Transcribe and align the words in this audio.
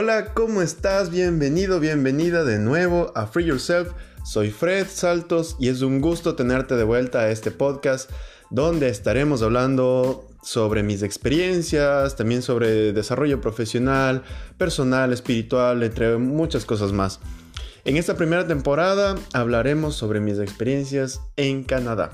Hola, 0.00 0.32
¿cómo 0.32 0.62
estás? 0.62 1.10
Bienvenido, 1.10 1.80
bienvenida 1.80 2.44
de 2.44 2.60
nuevo 2.60 3.10
a 3.16 3.26
Free 3.26 3.46
Yourself. 3.46 3.88
Soy 4.24 4.52
Fred 4.52 4.86
Saltos 4.86 5.56
y 5.58 5.70
es 5.70 5.82
un 5.82 6.00
gusto 6.00 6.36
tenerte 6.36 6.76
de 6.76 6.84
vuelta 6.84 7.22
a 7.22 7.30
este 7.30 7.50
podcast 7.50 8.08
donde 8.48 8.90
estaremos 8.90 9.42
hablando 9.42 10.24
sobre 10.40 10.84
mis 10.84 11.02
experiencias, 11.02 12.14
también 12.14 12.42
sobre 12.42 12.92
desarrollo 12.92 13.40
profesional, 13.40 14.22
personal, 14.56 15.12
espiritual, 15.12 15.82
entre 15.82 16.16
muchas 16.16 16.64
cosas 16.64 16.92
más. 16.92 17.18
En 17.84 17.96
esta 17.96 18.16
primera 18.16 18.46
temporada 18.46 19.16
hablaremos 19.32 19.96
sobre 19.96 20.20
mis 20.20 20.38
experiencias 20.38 21.20
en 21.34 21.64
Canadá. 21.64 22.12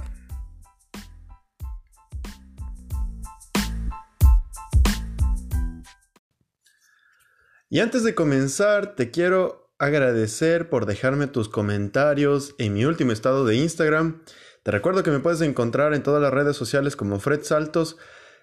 Y 7.74 7.80
antes 7.80 8.04
de 8.04 8.14
comenzar, 8.14 8.94
te 8.94 9.10
quiero 9.10 9.68
agradecer 9.78 10.68
por 10.68 10.86
dejarme 10.86 11.26
tus 11.26 11.48
comentarios 11.48 12.54
en 12.58 12.72
mi 12.72 12.84
último 12.84 13.10
estado 13.10 13.44
de 13.44 13.56
Instagram. 13.56 14.22
Te 14.62 14.70
recuerdo 14.70 15.02
que 15.02 15.10
me 15.10 15.18
puedes 15.18 15.40
encontrar 15.40 15.92
en 15.92 16.04
todas 16.04 16.22
las 16.22 16.32
redes 16.32 16.56
sociales 16.56 16.94
como 16.94 17.18
Fred 17.18 17.42
Saltos. 17.42 17.96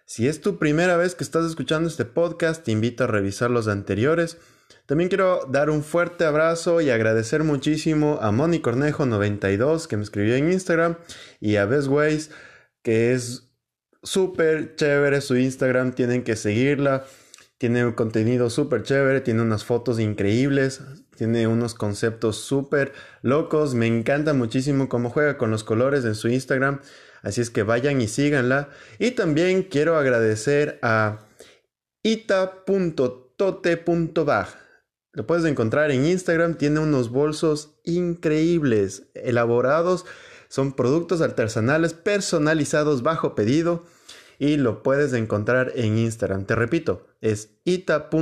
Si 0.05 0.27
es 0.27 0.41
tu 0.41 0.59
primera 0.59 0.97
vez 0.97 1.15
que 1.15 1.23
estás 1.23 1.45
escuchando 1.45 1.87
este 1.87 2.03
podcast, 2.03 2.65
te 2.65 2.73
invito 2.73 3.05
a 3.05 3.07
revisar 3.07 3.51
los 3.51 3.69
anteriores. 3.69 4.35
También 4.85 5.07
quiero 5.07 5.45
dar 5.49 5.69
un 5.69 5.81
fuerte 5.81 6.25
abrazo 6.25 6.81
y 6.81 6.89
agradecer 6.89 7.45
muchísimo 7.45 8.19
a 8.21 8.33
Moni 8.33 8.59
Cornejo92 8.59 9.87
que 9.87 9.95
me 9.95 10.03
escribió 10.03 10.35
en 10.35 10.51
Instagram 10.51 10.97
y 11.39 11.55
a 11.55 11.63
Best 11.63 11.87
Ways 11.87 12.31
que 12.83 13.13
es 13.13 13.53
súper 14.03 14.75
chévere 14.75 15.21
su 15.21 15.37
Instagram, 15.37 15.93
tienen 15.93 16.25
que 16.25 16.35
seguirla. 16.35 17.05
Tiene 17.61 17.85
un 17.85 17.91
contenido 17.91 18.49
súper 18.49 18.81
chévere, 18.81 19.21
tiene 19.21 19.43
unas 19.43 19.63
fotos 19.63 19.99
increíbles, 19.99 20.81
tiene 21.15 21.45
unos 21.45 21.75
conceptos 21.75 22.37
súper 22.37 22.91
locos. 23.21 23.75
Me 23.75 23.85
encanta 23.85 24.33
muchísimo 24.33 24.89
cómo 24.89 25.11
juega 25.11 25.37
con 25.37 25.51
los 25.51 25.63
colores 25.63 26.03
en 26.05 26.15
su 26.15 26.27
Instagram. 26.27 26.81
Así 27.21 27.39
es 27.39 27.51
que 27.51 27.61
vayan 27.61 28.01
y 28.01 28.07
síganla. 28.07 28.69
Y 28.97 29.11
también 29.11 29.61
quiero 29.61 29.95
agradecer 29.95 30.79
a 30.81 31.19
ita.tote.bag. 32.01 33.27
Lo 35.13 35.27
puedes 35.27 35.45
encontrar 35.45 35.91
en 35.91 36.07
Instagram. 36.07 36.55
Tiene 36.55 36.79
unos 36.79 37.11
bolsos 37.11 37.75
increíbles, 37.83 39.03
elaborados. 39.13 40.07
Son 40.47 40.73
productos 40.73 41.21
artesanales 41.21 41.93
personalizados 41.93 43.03
bajo 43.03 43.35
pedido 43.35 43.83
y 44.41 44.57
lo 44.57 44.81
puedes 44.81 45.13
encontrar 45.13 45.71
en 45.75 45.99
Instagram. 45.99 46.45
Te 46.45 46.55
repito, 46.55 47.05
es 47.21 47.59
ita.tote.bag. 47.63 48.17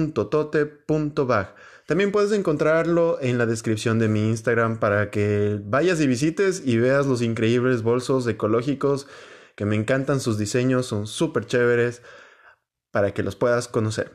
También 1.88 2.12
puedes 2.12 2.34
encontrarlo 2.34 3.20
en 3.22 3.38
la 3.38 3.46
descripción 3.46 4.00
de 4.00 4.10
mi 4.10 4.28
Instagram 4.28 4.82
para 4.82 5.12
que 5.12 5.62
vayas 5.64 6.02
y 6.02 6.08
visites 6.08 6.62
y 6.66 6.76
veas 6.78 7.06
los 7.06 7.22
increíbles 7.22 7.84
bolsos 7.84 8.28
ecológicos 8.28 9.08
que 9.56 9.64
me 9.64 9.78
encantan 9.78 10.20
sus 10.20 10.38
diseños, 10.38 10.88
son 10.88 11.08
súper 11.08 11.46
chéveres 11.46 12.02
para 12.92 13.14
que 13.14 13.24
los 13.24 13.38
puedas 13.38 13.70
conocer. 13.70 14.12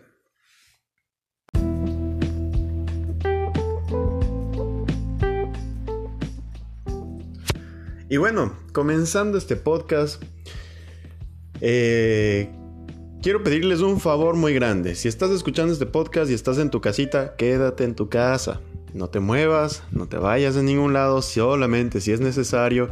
Y 8.11 8.19
bueno, 8.19 8.59
comenzando 8.75 9.39
este 9.39 9.57
podcast, 9.57 10.23
eh, 11.61 12.51
quiero 13.23 13.43
pedirles 13.43 13.81
un 13.81 14.01
favor 14.01 14.37
muy 14.37 14.55
grande. 14.55 14.95
Si 14.95 15.09
estás 15.09 15.31
escuchando 15.31 15.73
este 15.73 15.87
podcast 15.87 16.31
y 16.31 16.35
estás 16.35 16.59
en 16.59 16.71
tu 16.71 16.81
casita, 16.81 17.37
quédate 17.37 17.85
en 17.85 17.95
tu 17.95 18.09
casa. 18.09 18.61
No 18.93 19.09
te 19.09 19.21
muevas, 19.21 19.83
no 19.91 20.07
te 20.07 20.19
vayas 20.19 20.57
a 20.57 20.63
ningún 20.63 20.93
lado, 20.93 21.21
solamente 21.23 22.01
si 22.01 22.13
es 22.13 22.21
necesario 22.21 22.91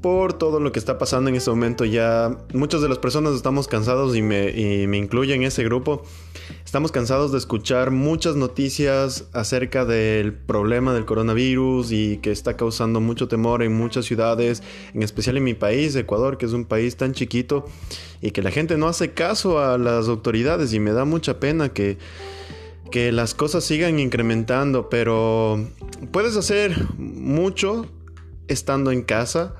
por 0.00 0.32
todo 0.32 0.58
lo 0.58 0.72
que 0.72 0.80
está 0.80 0.98
pasando 0.98 1.30
en 1.30 1.36
este 1.36 1.50
momento. 1.50 1.84
Ya 1.84 2.36
muchas 2.52 2.82
de 2.82 2.88
las 2.88 2.98
personas 2.98 3.34
estamos 3.34 3.68
cansados 3.68 4.16
y 4.16 4.22
me, 4.22 4.50
y 4.50 4.86
me 4.88 4.98
incluyo 4.98 5.34
en 5.34 5.44
ese 5.44 5.62
grupo. 5.64 6.02
Estamos 6.72 6.90
cansados 6.90 7.32
de 7.32 7.36
escuchar 7.36 7.90
muchas 7.90 8.34
noticias 8.34 9.28
acerca 9.34 9.84
del 9.84 10.32
problema 10.32 10.94
del 10.94 11.04
coronavirus 11.04 11.92
y 11.92 12.16
que 12.16 12.30
está 12.30 12.56
causando 12.56 12.98
mucho 12.98 13.28
temor 13.28 13.62
en 13.62 13.74
muchas 13.74 14.06
ciudades, 14.06 14.62
en 14.94 15.02
especial 15.02 15.36
en 15.36 15.44
mi 15.44 15.52
país, 15.52 15.94
Ecuador, 15.96 16.38
que 16.38 16.46
es 16.46 16.54
un 16.54 16.64
país 16.64 16.96
tan 16.96 17.12
chiquito 17.12 17.66
y 18.22 18.30
que 18.30 18.40
la 18.40 18.50
gente 18.50 18.78
no 18.78 18.88
hace 18.88 19.12
caso 19.12 19.58
a 19.58 19.76
las 19.76 20.08
autoridades 20.08 20.72
y 20.72 20.80
me 20.80 20.92
da 20.92 21.04
mucha 21.04 21.38
pena 21.40 21.74
que 21.74 21.98
que 22.90 23.12
las 23.12 23.34
cosas 23.34 23.64
sigan 23.64 23.98
incrementando, 23.98 24.88
pero 24.88 25.62
puedes 26.10 26.38
hacer 26.38 26.74
mucho 26.96 27.84
estando 28.48 28.92
en 28.92 29.02
casa 29.02 29.56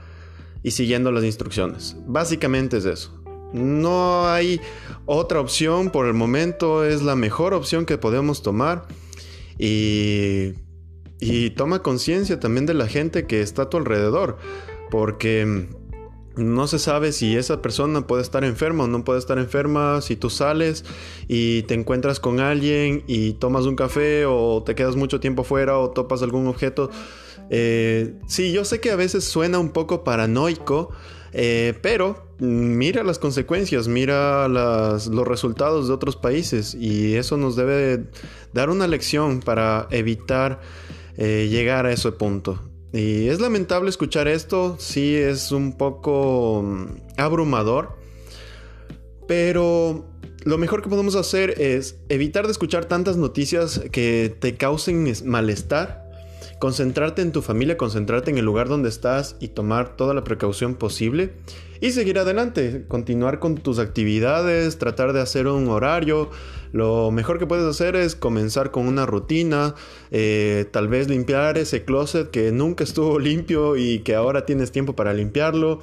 y 0.63 0.71
siguiendo 0.71 1.13
las 1.13 1.25
instrucciones. 1.25 1.95
Básicamente 2.07 2.79
es 2.79 2.87
eso. 2.87 3.22
No 3.53 4.29
hay 4.29 4.61
otra 5.07 5.41
opción 5.41 5.91
por 5.91 6.07
el 6.07 6.15
momento, 6.15 6.85
es 6.85 7.03
la 7.03 7.17
mejor 7.17 7.55
opción 7.55 7.87
que 7.87 7.99
podemos 7.99 8.43
tomar 8.43 8.87
y, 9.59 10.55
y 11.21 11.51
toma 11.51 11.83
conciencia 11.83 12.41
también 12.41 12.67
de 12.67 12.75
la 12.75 12.87
gente 12.87 13.27
que 13.27 13.43
está 13.43 13.63
a 13.63 13.71
tu 13.71 13.77
alrededor, 13.77 14.39
porque 14.91 15.69
no 16.37 16.67
se 16.67 16.79
sabe 16.79 17.13
si 17.13 17.37
esa 17.37 17.61
persona 17.61 18.07
puede 18.07 18.23
estar 18.23 18.45
enferma 18.45 18.85
o 18.85 18.87
no 18.87 19.05
puede 19.05 19.19
estar 19.19 19.39
enferma. 19.39 20.01
Si 20.01 20.17
tú 20.17 20.31
sales 20.31 20.85
y 21.29 21.63
te 21.65 21.75
encuentras 21.75 22.21
con 22.21 22.41
alguien 22.41 23.05
y 23.07 23.35
tomas 23.35 23.67
un 23.67 23.77
café 23.77 24.25
o 24.27 24.63
te 24.65 24.75
quedas 24.75 24.97
mucho 24.97 25.21
tiempo 25.21 25.45
fuera 25.45 25.79
o 25.79 25.91
topas 25.91 26.23
algún 26.23 26.47
objeto. 26.47 26.91
Eh, 27.51 28.15
sí, 28.27 28.53
yo 28.53 28.65
sé 28.65 28.81
que 28.81 28.91
a 28.91 28.97
veces 28.97 29.25
suena 29.25 29.59
un 29.59 29.71
poco 29.71 30.05
paranoico, 30.05 30.91
eh, 31.33 31.75
pero 31.83 32.27
mira 32.39 33.03
las 33.05 33.19
consecuencias, 33.19 33.89
mira 33.89 34.49
los 34.49 35.27
resultados 35.27 35.89
de 35.89 35.95
otros 35.95 36.17
países 36.17 36.75
y 36.75 37.15
eso 37.15 37.37
nos 37.37 37.57
debe 37.57 38.05
dar 38.53 38.69
una 38.69 38.87
lección 38.87 39.41
para 39.41 39.87
evitar 39.91 40.61
eh, 41.17 41.49
llegar 41.51 41.87
a 41.87 41.93
ese 41.93 42.13
punto. 42.13 42.61
Y 42.93 43.29
es 43.29 43.41
lamentable 43.41 43.89
escuchar 43.89 44.29
esto, 44.29 44.77
sí 44.79 45.17
es 45.17 45.53
un 45.53 45.79
poco 45.79 46.63
mm, 46.63 46.87
abrumador, 47.17 47.97
pero 49.27 50.05
lo 50.45 50.59
mejor 50.59 50.83
que 50.83 50.91
podemos 50.91 51.15
hacer 51.15 51.61
es 51.61 51.97
evitar 52.09 52.47
de 52.47 52.53
escuchar 52.53 52.85
tantas 52.87 53.17
noticias 53.17 53.81
que 53.93 54.35
te 54.41 54.57
causen 54.57 55.11
malestar, 55.25 56.02
concentrarte 56.63 57.23
en 57.23 57.33
tu 57.33 57.43
familia, 57.43 57.77
concentrarte 57.77 58.31
en 58.31 58.39
el 58.39 58.45
lugar 58.45 58.69
donde 58.69 58.89
estás 58.89 59.35
y 59.41 59.49
tomar 59.49 59.97
toda 59.97 60.15
la 60.15 60.23
precaución 60.23 60.77
posible 60.77 61.33
y 61.81 61.91
seguir 61.91 62.21
adelante, 62.21 62.85
continuar 62.87 63.41
con 63.41 63.57
tus 63.57 63.81
actividades, 63.81 64.79
tratar 64.79 65.13
de 65.13 65.21
hacer 65.21 65.49
un 65.49 65.67
horario, 65.67 66.31
lo 66.71 67.11
mejor 67.11 67.41
que 67.41 67.49
puedes 67.49 67.65
hacer 67.65 67.97
es 67.97 68.15
comenzar 68.15 68.71
con 68.71 68.87
una 68.87 69.07
rutina, 69.07 69.75
eh, 70.13 70.67
tal 70.71 70.87
vez 70.87 71.09
limpiar 71.09 71.59
ese 71.59 71.85
closet 71.85 72.31
que 72.31 72.53
nunca 72.53 72.85
estuvo 72.85 73.19
limpio 73.19 73.77
y 73.77 73.99
que 74.05 74.15
ahora 74.15 74.47
tienes 74.47 74.71
tiempo 74.71 74.95
para 74.95 75.13
limpiarlo. 75.13 75.83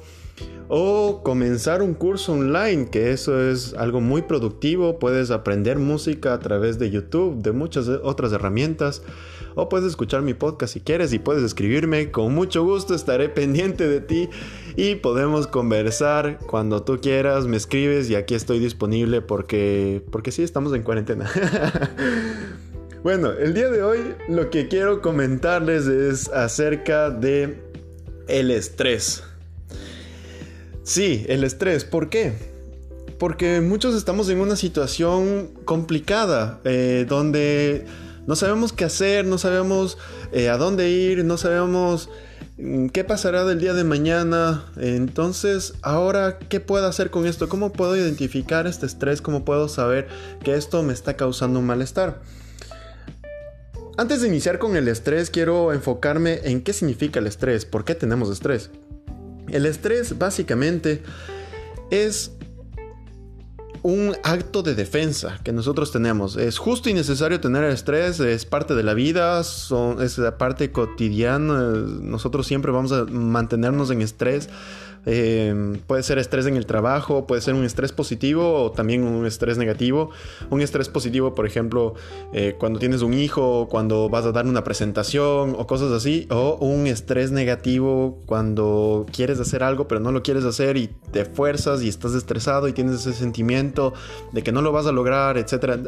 O 0.72 1.22
comenzar 1.24 1.82
un 1.82 1.94
curso 1.94 2.32
online, 2.32 2.90
que 2.90 3.10
eso 3.10 3.40
es 3.40 3.74
algo 3.74 4.00
muy 4.00 4.22
productivo. 4.22 5.00
Puedes 5.00 5.32
aprender 5.32 5.80
música 5.80 6.32
a 6.32 6.38
través 6.38 6.78
de 6.78 6.90
YouTube, 6.90 7.42
de 7.42 7.50
muchas 7.50 7.88
otras 7.88 8.32
herramientas. 8.32 9.02
O 9.56 9.68
puedes 9.68 9.88
escuchar 9.88 10.22
mi 10.22 10.32
podcast 10.32 10.74
si 10.74 10.80
quieres 10.80 11.12
y 11.12 11.18
puedes 11.18 11.42
escribirme. 11.42 12.12
Con 12.12 12.32
mucho 12.36 12.62
gusto 12.62 12.94
estaré 12.94 13.28
pendiente 13.28 13.88
de 13.88 14.00
ti 14.00 14.28
y 14.76 14.94
podemos 14.94 15.48
conversar 15.48 16.38
cuando 16.46 16.84
tú 16.84 17.00
quieras. 17.00 17.48
Me 17.48 17.56
escribes 17.56 18.08
y 18.08 18.14
aquí 18.14 18.36
estoy 18.36 18.60
disponible 18.60 19.22
porque, 19.22 20.04
porque 20.12 20.30
sí, 20.30 20.44
estamos 20.44 20.72
en 20.72 20.84
cuarentena. 20.84 21.28
bueno, 23.02 23.32
el 23.32 23.54
día 23.54 23.70
de 23.70 23.82
hoy 23.82 24.14
lo 24.28 24.50
que 24.50 24.68
quiero 24.68 25.02
comentarles 25.02 25.88
es 25.88 26.28
acerca 26.28 27.10
de 27.10 27.60
el 28.28 28.52
estrés. 28.52 29.24
Sí, 30.90 31.24
el 31.28 31.44
estrés. 31.44 31.84
¿Por 31.84 32.10
qué? 32.10 32.32
Porque 33.16 33.60
muchos 33.60 33.94
estamos 33.94 34.28
en 34.28 34.40
una 34.40 34.56
situación 34.56 35.50
complicada, 35.64 36.58
eh, 36.64 37.06
donde 37.08 37.86
no 38.26 38.34
sabemos 38.34 38.72
qué 38.72 38.86
hacer, 38.86 39.24
no 39.24 39.38
sabemos 39.38 39.98
eh, 40.32 40.48
a 40.48 40.56
dónde 40.56 40.90
ir, 40.90 41.24
no 41.24 41.36
sabemos 41.36 42.08
mm, 42.58 42.88
qué 42.88 43.04
pasará 43.04 43.44
del 43.44 43.60
día 43.60 43.72
de 43.72 43.84
mañana. 43.84 44.64
Entonces, 44.78 45.74
ahora, 45.82 46.40
¿qué 46.40 46.58
puedo 46.58 46.88
hacer 46.88 47.10
con 47.12 47.24
esto? 47.24 47.48
¿Cómo 47.48 47.72
puedo 47.72 47.96
identificar 47.96 48.66
este 48.66 48.86
estrés? 48.86 49.22
¿Cómo 49.22 49.44
puedo 49.44 49.68
saber 49.68 50.08
que 50.42 50.56
esto 50.56 50.82
me 50.82 50.92
está 50.92 51.14
causando 51.14 51.60
un 51.60 51.66
malestar? 51.66 52.20
Antes 53.96 54.22
de 54.22 54.26
iniciar 54.26 54.58
con 54.58 54.74
el 54.74 54.88
estrés, 54.88 55.30
quiero 55.30 55.72
enfocarme 55.72 56.40
en 56.42 56.62
qué 56.62 56.72
significa 56.72 57.20
el 57.20 57.28
estrés, 57.28 57.64
por 57.64 57.84
qué 57.84 57.94
tenemos 57.94 58.28
estrés. 58.28 58.70
El 59.50 59.66
estrés 59.66 60.18
básicamente 60.18 61.02
es 61.90 62.32
un 63.82 64.14
acto 64.24 64.62
de 64.62 64.74
defensa 64.74 65.40
que 65.42 65.52
nosotros 65.52 65.90
tenemos. 65.90 66.36
Es 66.36 66.58
justo 66.58 66.90
y 66.90 66.94
necesario 66.94 67.40
tener 67.40 67.64
estrés, 67.64 68.20
es 68.20 68.44
parte 68.44 68.74
de 68.74 68.82
la 68.82 68.94
vida, 68.94 69.40
es 69.40 70.18
la 70.18 70.36
parte 70.38 70.70
cotidiana. 70.70 71.62
Nosotros 72.02 72.46
siempre 72.46 72.72
vamos 72.72 72.92
a 72.92 73.04
mantenernos 73.06 73.90
en 73.90 74.02
estrés 74.02 74.48
eh, 75.06 75.78
puede 75.86 76.02
ser 76.02 76.18
estrés 76.18 76.46
en 76.46 76.56
el 76.56 76.66
trabajo, 76.66 77.26
puede 77.26 77.40
ser 77.40 77.54
un 77.54 77.64
estrés 77.64 77.92
positivo 77.92 78.64
o 78.64 78.70
también 78.70 79.02
un 79.02 79.26
estrés 79.26 79.58
negativo. 79.58 80.10
Un 80.50 80.60
estrés 80.60 80.88
positivo, 80.88 81.34
por 81.34 81.46
ejemplo, 81.46 81.94
eh, 82.32 82.56
cuando 82.58 82.78
tienes 82.78 83.02
un 83.02 83.14
hijo, 83.14 83.68
cuando 83.70 84.08
vas 84.08 84.26
a 84.26 84.32
dar 84.32 84.46
una 84.46 84.64
presentación 84.64 85.54
o 85.56 85.66
cosas 85.66 85.92
así. 85.92 86.26
O 86.30 86.56
un 86.60 86.86
estrés 86.86 87.30
negativo 87.30 88.22
cuando 88.26 89.06
quieres 89.12 89.40
hacer 89.40 89.62
algo 89.62 89.88
pero 89.88 90.00
no 90.00 90.12
lo 90.12 90.22
quieres 90.22 90.44
hacer 90.44 90.76
y 90.76 90.88
te 91.10 91.24
fuerzas 91.24 91.82
y 91.82 91.88
estás 91.88 92.14
estresado 92.14 92.68
y 92.68 92.72
tienes 92.72 93.00
ese 93.00 93.12
sentimiento 93.12 93.92
de 94.32 94.42
que 94.42 94.52
no 94.52 94.62
lo 94.62 94.72
vas 94.72 94.86
a 94.86 94.92
lograr, 94.92 95.38
etc. 95.38 95.80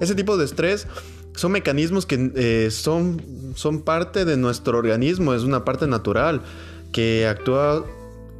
ese 0.00 0.14
tipo 0.14 0.36
de 0.36 0.44
estrés 0.44 0.86
son 1.34 1.52
mecanismos 1.52 2.06
que 2.06 2.30
eh, 2.36 2.70
son, 2.70 3.20
son 3.56 3.82
parte 3.82 4.24
de 4.24 4.36
nuestro 4.36 4.78
organismo, 4.78 5.34
es 5.34 5.42
una 5.42 5.64
parte 5.64 5.86
natural 5.86 6.42
que 6.92 7.26
actúa 7.26 7.84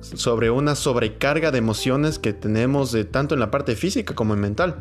sobre 0.04 0.50
una 0.50 0.74
sobrecarga 0.74 1.50
de 1.50 1.58
emociones 1.58 2.18
que 2.18 2.32
tenemos 2.32 2.96
tanto 3.10 3.34
en 3.34 3.40
la 3.40 3.50
parte 3.50 3.76
física 3.76 4.14
como 4.14 4.34
en 4.34 4.40
mental. 4.40 4.76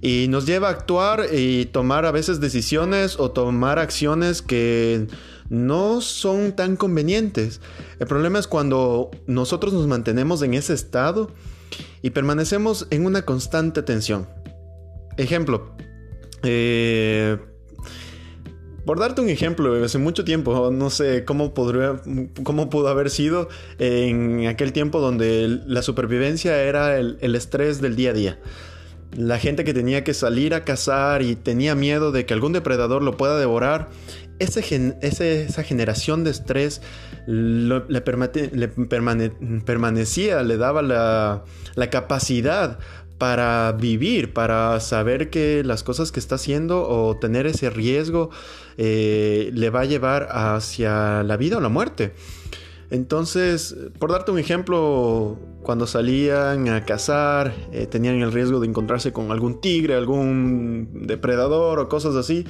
Y 0.00 0.26
nos 0.28 0.46
lleva 0.46 0.68
a 0.68 0.72
actuar 0.72 1.26
y 1.32 1.66
tomar 1.66 2.06
a 2.06 2.12
veces 2.12 2.40
decisiones 2.40 3.18
o 3.18 3.32
tomar 3.32 3.78
acciones 3.78 4.42
que 4.42 5.08
no 5.48 6.00
son 6.00 6.52
tan 6.52 6.76
convenientes. 6.76 7.60
El 7.98 8.06
problema 8.06 8.38
es 8.38 8.46
cuando 8.46 9.10
nosotros 9.26 9.72
nos 9.72 9.86
mantenemos 9.86 10.42
en 10.42 10.54
ese 10.54 10.74
estado 10.74 11.32
y 12.02 12.10
permanecemos 12.10 12.86
en 12.90 13.06
una 13.06 13.22
constante 13.22 13.82
tensión. 13.82 14.28
Ejemplo, 15.16 15.74
eh, 16.44 17.38
por 18.88 18.98
darte 18.98 19.20
un 19.20 19.28
ejemplo, 19.28 19.84
hace 19.84 19.98
mucho 19.98 20.24
tiempo, 20.24 20.70
no 20.70 20.88
sé 20.88 21.26
cómo, 21.26 21.52
podría, 21.52 22.00
cómo 22.42 22.70
pudo 22.70 22.88
haber 22.88 23.10
sido 23.10 23.50
en 23.78 24.46
aquel 24.46 24.72
tiempo 24.72 24.98
donde 24.98 25.60
la 25.66 25.82
supervivencia 25.82 26.62
era 26.62 26.96
el, 26.96 27.34
estrés 27.34 27.82
del 27.82 27.96
día 27.96 28.12
a 28.12 28.14
día. 28.14 28.38
La 29.14 29.38
gente 29.38 29.64
que 29.64 29.74
tenía 29.74 30.04
que 30.04 30.14
salir 30.14 30.54
a 30.54 30.64
cazar 30.64 31.20
y 31.20 31.36
tenía 31.36 31.74
miedo 31.74 32.12
de 32.12 32.24
que 32.24 32.32
algún 32.32 32.54
depredador 32.54 33.02
lo 33.02 33.18
pueda 33.18 33.38
devorar, 33.38 33.90
esa 34.38 34.62
generación 34.62 36.24
de 36.24 36.30
estrés 36.30 36.80
le, 37.26 38.00
permanecía, 39.66 40.42
le 40.42 40.56
daba 40.56 40.80
la 40.80 41.90
capacidad 41.90 42.78
para 43.18 43.72
vivir, 43.72 44.32
para 44.32 44.78
saber 44.80 45.28
que 45.28 45.62
las 45.64 45.82
cosas 45.82 46.12
que 46.12 46.20
está 46.20 46.36
haciendo 46.36 46.88
o 46.88 47.16
tener 47.16 47.46
ese 47.46 47.68
riesgo 47.68 48.30
eh, 48.76 49.50
le 49.52 49.70
va 49.70 49.80
a 49.80 49.84
llevar 49.84 50.28
hacia 50.30 51.22
la 51.24 51.36
vida 51.36 51.58
o 51.58 51.60
la 51.60 51.68
muerte. 51.68 52.12
Entonces, 52.90 53.76
por 53.98 54.12
darte 54.12 54.30
un 54.30 54.38
ejemplo, 54.38 55.36
cuando 55.62 55.86
salían 55.86 56.68
a 56.68 56.86
cazar, 56.86 57.52
eh, 57.72 57.86
tenían 57.86 58.22
el 58.22 58.32
riesgo 58.32 58.60
de 58.60 58.68
encontrarse 58.68 59.12
con 59.12 59.30
algún 59.30 59.60
tigre, 59.60 59.94
algún 59.94 61.06
depredador 61.06 61.80
o 61.80 61.88
cosas 61.88 62.14
así. 62.14 62.46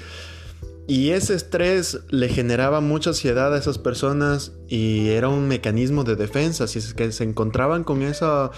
Y 0.87 1.11
ese 1.11 1.35
estrés 1.35 2.01
le 2.09 2.29
generaba 2.29 2.81
mucha 2.81 3.11
ansiedad 3.11 3.53
a 3.53 3.59
esas 3.59 3.77
personas 3.77 4.53
y 4.69 5.09
era 5.09 5.29
un 5.29 5.47
mecanismo 5.47 6.03
de 6.05 6.17
defensa. 6.17 6.67
Si 6.67 6.79
es 6.79 6.95
que 6.95 7.13
se 7.13 7.25
encontraban 7.25 7.85
con 7.85 8.01
esa 8.01 8.51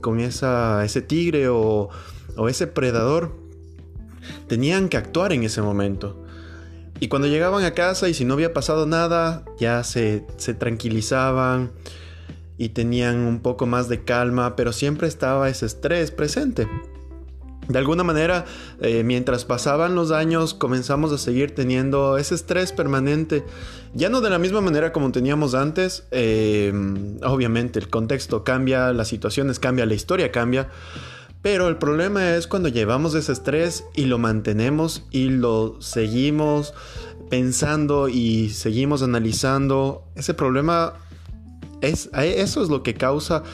con 0.00 0.20
esa, 0.20 0.84
ese 0.84 1.02
tigre 1.02 1.48
o, 1.48 1.88
o 2.36 2.48
ese 2.48 2.66
predador, 2.66 3.34
tenían 4.46 4.88
que 4.88 4.96
actuar 4.96 5.32
en 5.32 5.44
ese 5.44 5.62
momento. 5.62 6.24
Y 7.00 7.08
cuando 7.08 7.28
llegaban 7.28 7.64
a 7.64 7.74
casa 7.74 8.08
y 8.08 8.14
si 8.14 8.24
no 8.24 8.34
había 8.34 8.52
pasado 8.52 8.86
nada, 8.86 9.44
ya 9.58 9.84
se, 9.84 10.26
se, 10.36 10.54
tranquilizaban 10.54 11.70
y 12.56 12.70
tenían 12.70 13.18
un 13.18 13.40
poco 13.40 13.66
más 13.66 13.88
de 13.88 14.02
calma, 14.02 14.56
pero 14.56 14.72
siempre 14.72 15.06
estaba 15.06 15.48
ese 15.48 15.66
estrés 15.66 16.10
presente. 16.10 16.66
De 17.68 17.78
alguna 17.78 18.02
manera, 18.02 18.46
eh, 18.80 19.04
mientras 19.04 19.44
pasaban 19.44 19.94
los 19.94 20.10
años, 20.10 20.54
comenzamos 20.54 21.12
a 21.12 21.18
seguir 21.18 21.54
teniendo 21.54 22.16
ese 22.16 22.34
estrés 22.34 22.72
permanente. 22.72 23.44
Ya 23.92 24.08
no 24.08 24.22
de 24.22 24.30
la 24.30 24.38
misma 24.38 24.62
manera 24.62 24.90
como 24.92 25.12
teníamos 25.12 25.54
antes. 25.54 26.04
Eh, 26.10 26.72
obviamente 27.22 27.78
el 27.78 27.88
contexto 27.88 28.42
cambia, 28.42 28.92
las 28.94 29.08
situaciones 29.08 29.58
cambian, 29.58 29.88
la 29.88 29.94
historia 29.94 30.32
cambia. 30.32 30.70
Pero 31.42 31.68
el 31.68 31.76
problema 31.76 32.36
es 32.36 32.46
cuando 32.46 32.68
llevamos 32.68 33.14
ese 33.14 33.32
estrés 33.32 33.84
y 33.94 34.06
lo 34.06 34.18
mantenemos 34.18 35.06
y 35.10 35.28
lo 35.28 35.76
seguimos 35.80 36.72
pensando 37.28 38.08
y 38.08 38.48
seguimos 38.48 39.02
analizando. 39.02 40.04
Ese 40.16 40.32
problema 40.32 40.94
es 41.80 42.10
eso 42.14 42.62
es 42.62 42.70
lo 42.70 42.82
que 42.82 42.94
causa 42.94 43.44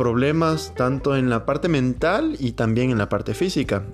problemas 0.00 0.72
tanto 0.74 1.14
en 1.14 1.28
la 1.28 1.44
parte 1.44 1.68
mental 1.68 2.34
y 2.38 2.52
también 2.52 2.90
en 2.90 2.96
la 2.96 3.10
parte 3.10 3.34
física. 3.34 3.84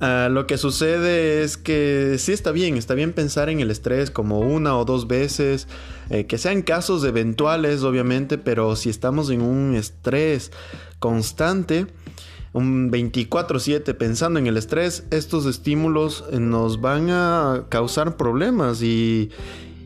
Ah, 0.00 0.28
lo 0.28 0.48
que 0.48 0.58
sucede 0.58 1.44
es 1.44 1.56
que 1.56 2.16
sí 2.18 2.32
está 2.32 2.50
bien, 2.50 2.76
está 2.76 2.94
bien 2.94 3.12
pensar 3.12 3.50
en 3.50 3.60
el 3.60 3.70
estrés 3.70 4.10
como 4.10 4.40
una 4.40 4.76
o 4.76 4.84
dos 4.84 5.06
veces, 5.06 5.68
eh, 6.10 6.26
que 6.26 6.38
sean 6.38 6.62
casos 6.62 7.04
eventuales 7.04 7.84
obviamente, 7.84 8.36
pero 8.36 8.74
si 8.74 8.90
estamos 8.90 9.30
en 9.30 9.42
un 9.42 9.76
estrés 9.76 10.50
constante, 10.98 11.86
un 12.52 12.90
24/7 12.90 13.94
pensando 13.94 14.40
en 14.40 14.48
el 14.48 14.56
estrés, 14.56 15.04
estos 15.12 15.46
estímulos 15.46 16.24
nos 16.32 16.80
van 16.80 17.10
a 17.10 17.66
causar 17.68 18.16
problemas 18.16 18.82
y, 18.82 19.30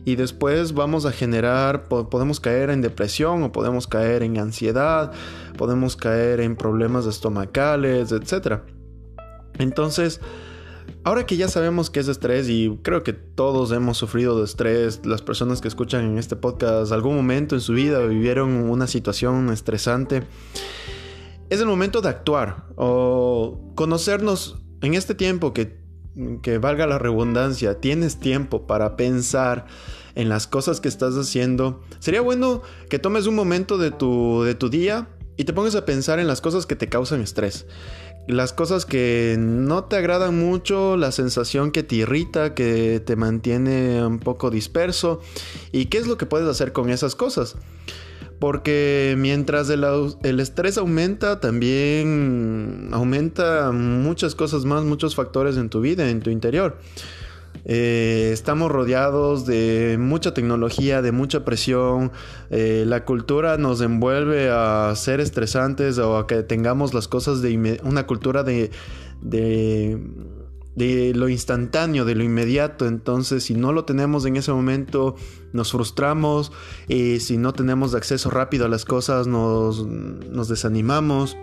y 0.07 0.15
después 0.15 0.73
vamos 0.73 1.05
a 1.05 1.11
generar, 1.11 1.89
podemos 1.89 2.39
caer 2.39 2.69
en 2.69 2.79
depresión 2.79 3.43
o 3.43 3.51
podemos 3.51 3.87
caer 3.87 4.23
en 4.23 4.37
ansiedad, 4.37 5.11
podemos 5.57 5.97
caer 5.97 6.39
en 6.39 6.55
problemas 6.55 7.05
estomacales, 7.05 8.13
etc. 8.13 8.61
Entonces, 9.59 10.21
ahora 11.03 11.25
que 11.25 11.35
ya 11.35 11.49
sabemos 11.49 11.89
qué 11.89 11.99
es 11.99 12.07
estrés 12.07 12.47
y 12.47 12.79
creo 12.83 13.03
que 13.03 13.11
todos 13.11 13.73
hemos 13.73 13.97
sufrido 13.97 14.39
de 14.39 14.45
estrés, 14.45 15.05
las 15.05 15.21
personas 15.21 15.59
que 15.59 15.67
escuchan 15.67 16.05
en 16.05 16.17
este 16.17 16.37
podcast 16.37 16.93
algún 16.93 17.17
momento 17.17 17.55
en 17.55 17.61
su 17.61 17.73
vida 17.73 17.99
vivieron 18.05 18.69
una 18.69 18.87
situación 18.87 19.49
estresante, 19.49 20.23
es 21.49 21.59
el 21.59 21.67
momento 21.67 21.99
de 21.99 22.07
actuar 22.07 22.67
o 22.77 23.73
conocernos 23.75 24.55
en 24.79 24.93
este 24.93 25.15
tiempo 25.15 25.53
que 25.53 25.85
que 26.41 26.57
valga 26.57 26.87
la 26.87 26.97
redundancia, 26.97 27.79
tienes 27.79 28.19
tiempo 28.19 28.65
para 28.65 28.95
pensar 28.95 29.67
en 30.17 30.29
las 30.29 30.47
cosas 30.47 30.81
que 30.81 30.87
estás 30.87 31.13
haciendo, 31.13 31.79
sería 31.99 32.21
bueno 32.21 32.63
que 32.89 32.97
tomes 32.97 33.27
un 33.27 33.35
momento 33.35 33.77
de 33.77 33.91
tu, 33.91 34.41
de 34.41 34.55
tu 34.55 34.67
día 34.67 35.07
y 35.37 35.43
te 35.43 35.53
pongas 35.53 35.75
a 35.75 35.85
pensar 35.85 36.19
en 36.19 36.25
las 36.25 36.41
cosas 36.41 36.65
que 36.65 36.75
te 36.75 36.89
causan 36.89 37.21
estrés. 37.21 37.67
Las 38.27 38.51
cosas 38.51 38.87
que 38.87 39.35
no 39.37 39.83
te 39.83 39.95
agradan 39.95 40.35
mucho, 40.37 40.97
la 40.97 41.11
sensación 41.11 41.71
que 41.71 41.83
te 41.83 41.97
irrita, 41.97 42.55
que 42.55 42.99
te 42.99 43.15
mantiene 43.15 44.03
un 44.03 44.17
poco 44.17 44.49
disperso 44.49 45.21
y 45.71 45.85
qué 45.85 45.99
es 45.99 46.07
lo 46.07 46.17
que 46.17 46.25
puedes 46.25 46.49
hacer 46.49 46.73
con 46.73 46.89
esas 46.89 47.13
cosas. 47.13 47.55
Porque 48.39 49.13
mientras 49.19 49.69
el, 49.69 50.39
estrés 50.39 50.79
aumenta, 50.79 51.39
también 51.39 52.89
aumenta 52.91 53.71
muchas 53.71 54.33
cosas 54.33 54.65
más, 54.65 54.83
muchos 54.83 55.13
factores 55.15 55.57
en 55.57 55.69
tu 55.69 55.79
vida, 55.79 56.09
en 56.09 56.21
tu 56.21 56.31
interior. 56.31 56.79
Eh, 57.69 58.31
estamos 58.33 58.71
rodeados 58.71 59.45
de 59.45 59.97
mucha 59.99 60.33
tecnología, 60.33 61.03
de 61.03 61.11
mucha 61.11 61.45
presión. 61.45 62.11
Eh, 62.49 62.85
la 62.87 63.05
cultura 63.05 63.57
nos 63.57 63.81
envuelve 63.81 64.49
a 64.49 64.91
ser 64.95 65.19
estresantes 65.19 65.99
o 65.99 66.17
a 66.17 66.25
que 66.25 66.41
tengamos 66.41 66.95
las 66.95 67.07
cosas 67.07 67.41
de 67.43 67.79
una 67.83 68.07
cultura 68.07 68.43
de 68.43 68.71
de 70.77 71.11
lo 71.15 71.27
instantáneo, 71.27 72.05
de 72.05 72.13
lo 72.13 72.23
inmediato. 72.23 72.85
Entonces, 72.85 73.43
si 73.43 73.55
no 73.55 73.73
lo 73.73 73.83
tenemos 73.83 74.27
en 74.27 74.37
ese 74.37 74.53
momento, 74.53 75.15
nos 75.51 75.71
frustramos. 75.71 76.51
Y 76.87 77.19
si 77.19 77.37
no 77.37 77.51
tenemos 77.53 77.95
acceso 77.95 78.29
rápido 78.29 78.65
a 78.65 78.69
las 78.69 78.85
cosas, 78.85 79.25
nos, 79.25 79.87
nos 79.87 80.47
desanimamos. 80.47 81.35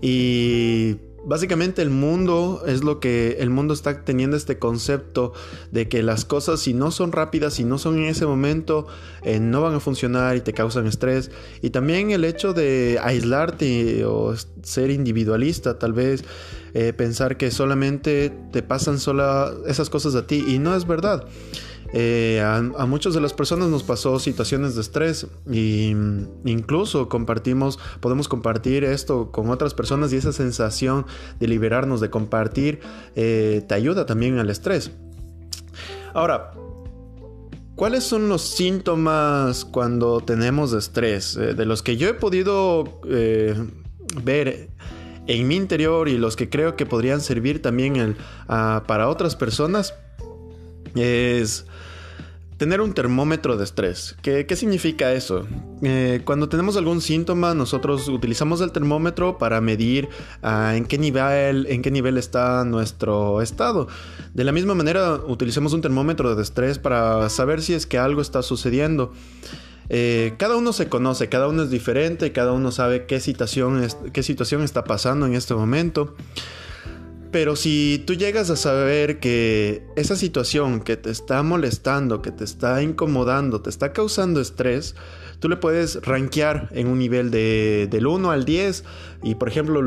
Y 0.00 0.96
básicamente 1.28 1.82
el 1.82 1.90
mundo 1.90 2.62
es 2.66 2.82
lo 2.82 3.00
que 3.00 3.36
el 3.40 3.50
mundo 3.50 3.74
está 3.74 4.02
teniendo 4.02 4.36
este 4.36 4.58
concepto 4.58 5.34
de 5.70 5.86
que 5.88 6.02
las 6.02 6.24
cosas 6.24 6.60
si 6.60 6.72
no 6.72 6.90
son 6.90 7.12
rápidas, 7.12 7.54
si 7.54 7.64
no 7.64 7.76
son 7.76 7.98
en 7.98 8.06
ese 8.06 8.24
momento, 8.24 8.86
eh, 9.22 9.38
no 9.38 9.60
van 9.60 9.74
a 9.74 9.80
funcionar 9.80 10.36
y 10.36 10.40
te 10.40 10.54
causan 10.54 10.86
estrés. 10.86 11.30
Y 11.60 11.70
también 11.70 12.10
el 12.10 12.24
hecho 12.24 12.54
de 12.54 12.98
aislarte 13.02 14.06
o 14.06 14.34
ser 14.62 14.90
individualista, 14.90 15.78
tal 15.78 15.92
vez 15.92 16.24
eh, 16.72 16.94
pensar 16.94 17.36
que 17.36 17.50
solamente 17.50 18.32
te 18.50 18.62
pasan 18.62 18.98
sola 18.98 19.52
esas 19.66 19.90
cosas 19.90 20.14
a 20.14 20.26
ti 20.26 20.44
y 20.48 20.58
no 20.58 20.74
es 20.74 20.86
verdad. 20.86 21.26
Eh, 21.92 22.42
a, 22.42 22.86
muchas 22.86 23.14
de 23.14 23.20
las 23.20 23.32
personas 23.32 23.68
nos 23.68 23.82
pasó 23.82 24.18
situaciones 24.18 24.74
de 24.74 24.82
estrés 24.82 25.26
y 25.50 25.94
incluso 26.44 27.08
compartimos, 27.08 27.78
podemos 28.00 28.28
compartir 28.28 28.84
esto 28.84 29.30
con 29.30 29.48
otras 29.48 29.72
personas 29.72 30.12
y 30.12 30.16
esa 30.16 30.32
sensación 30.32 31.06
de 31.40 31.48
liberarnos, 31.48 32.00
de 32.00 32.10
compartir, 32.10 32.80
eh, 33.16 33.64
te 33.66 33.74
ayuda 33.74 34.04
también 34.04 34.38
al 34.38 34.50
estrés. 34.50 34.90
Ahora, 36.12 36.52
¿cuáles 37.74 38.04
son 38.04 38.28
los 38.28 38.42
síntomas 38.42 39.64
cuando 39.64 40.20
tenemos 40.20 40.74
estrés? 40.74 41.36
Eh, 41.36 41.54
de 41.54 41.64
los 41.64 41.82
que 41.82 41.96
yo 41.96 42.08
he 42.08 42.14
podido 42.14 43.00
ver 44.24 44.68
en 45.26 45.48
mi 45.48 45.56
interior 45.56 46.08
y 46.08 46.18
los 46.18 46.36
que 46.36 46.50
creo 46.50 46.76
que 46.76 46.84
podrían 46.84 47.20
servir 47.22 47.62
también 47.62 48.16
para 48.46 49.08
otras 49.08 49.36
personas 49.36 49.94
es 50.94 51.66
tener 52.58 52.80
un 52.80 52.92
termómetro 52.92 53.56
de 53.56 53.64
estrés. 53.64 54.16
¿Qué, 54.20 54.44
significa 54.56 55.12
eso? 55.12 55.46
Eh, 55.82 56.20
cuando 56.24 56.48
tenemos 56.48 56.76
algún 56.76 57.00
síntoma, 57.00 57.54
nosotros 57.54 58.08
utilizamos 58.08 58.60
el 58.60 58.72
termómetro 58.72 59.38
para 59.38 59.60
medir 59.60 60.08
ah, 60.42 60.74
en, 60.76 60.84
qué 60.84 60.98
nivel, 60.98 61.66
en 61.68 61.82
qué 61.82 61.92
nivel 61.92 62.18
está 62.18 62.64
nuestro 62.64 63.40
estado. 63.42 63.86
De 64.34 64.42
la 64.42 64.50
misma 64.50 64.74
manera, 64.74 65.14
utilizamos 65.14 65.72
un 65.72 65.80
termómetro 65.80 66.34
de 66.34 66.42
estrés 66.42 66.80
para 66.80 67.30
saber 67.30 67.62
si 67.62 67.74
es 67.74 67.86
que 67.86 67.96
algo 67.96 68.20
está 68.20 68.42
sucediendo. 68.42 69.12
Eh, 69.88 70.34
cada 70.36 70.56
uno 70.56 70.72
se 70.72 70.88
conoce, 70.88 71.28
cada 71.28 71.46
uno 71.46 71.62
es 71.62 71.70
diferente, 71.70 72.32
cada 72.32 72.52
uno 72.52 72.72
sabe 72.72 73.06
qué 73.06 73.20
situación, 73.20 73.86
qué 74.12 74.22
situación 74.24 74.62
está 74.62 74.82
pasando 74.82 75.26
en 75.26 75.34
este 75.34 75.54
momento. 75.54 76.16
Pero 77.30 77.56
si 77.56 78.02
tú 78.06 78.14
llegas 78.14 78.48
a 78.48 78.56
saber 78.56 79.20
que 79.20 79.82
esa 79.96 80.16
situación 80.16 80.80
que 80.80 80.96
te 80.96 81.10
está 81.10 81.42
molestando, 81.42 82.22
que 82.22 82.30
te 82.30 82.44
está 82.44 82.82
incomodando, 82.82 83.60
te 83.60 83.68
está 83.68 83.92
causando 83.92 84.40
estrés, 84.40 84.94
tú 85.38 85.50
le 85.50 85.56
puedes 85.56 86.02
rankear 86.06 86.68
en 86.72 86.88
un 86.88 86.98
nivel 86.98 87.30
de, 87.30 87.86
del 87.90 88.06
1 88.06 88.30
al 88.30 88.46
10. 88.46 88.84
Y 89.22 89.34
por 89.34 89.48
ejemplo, 89.48 89.80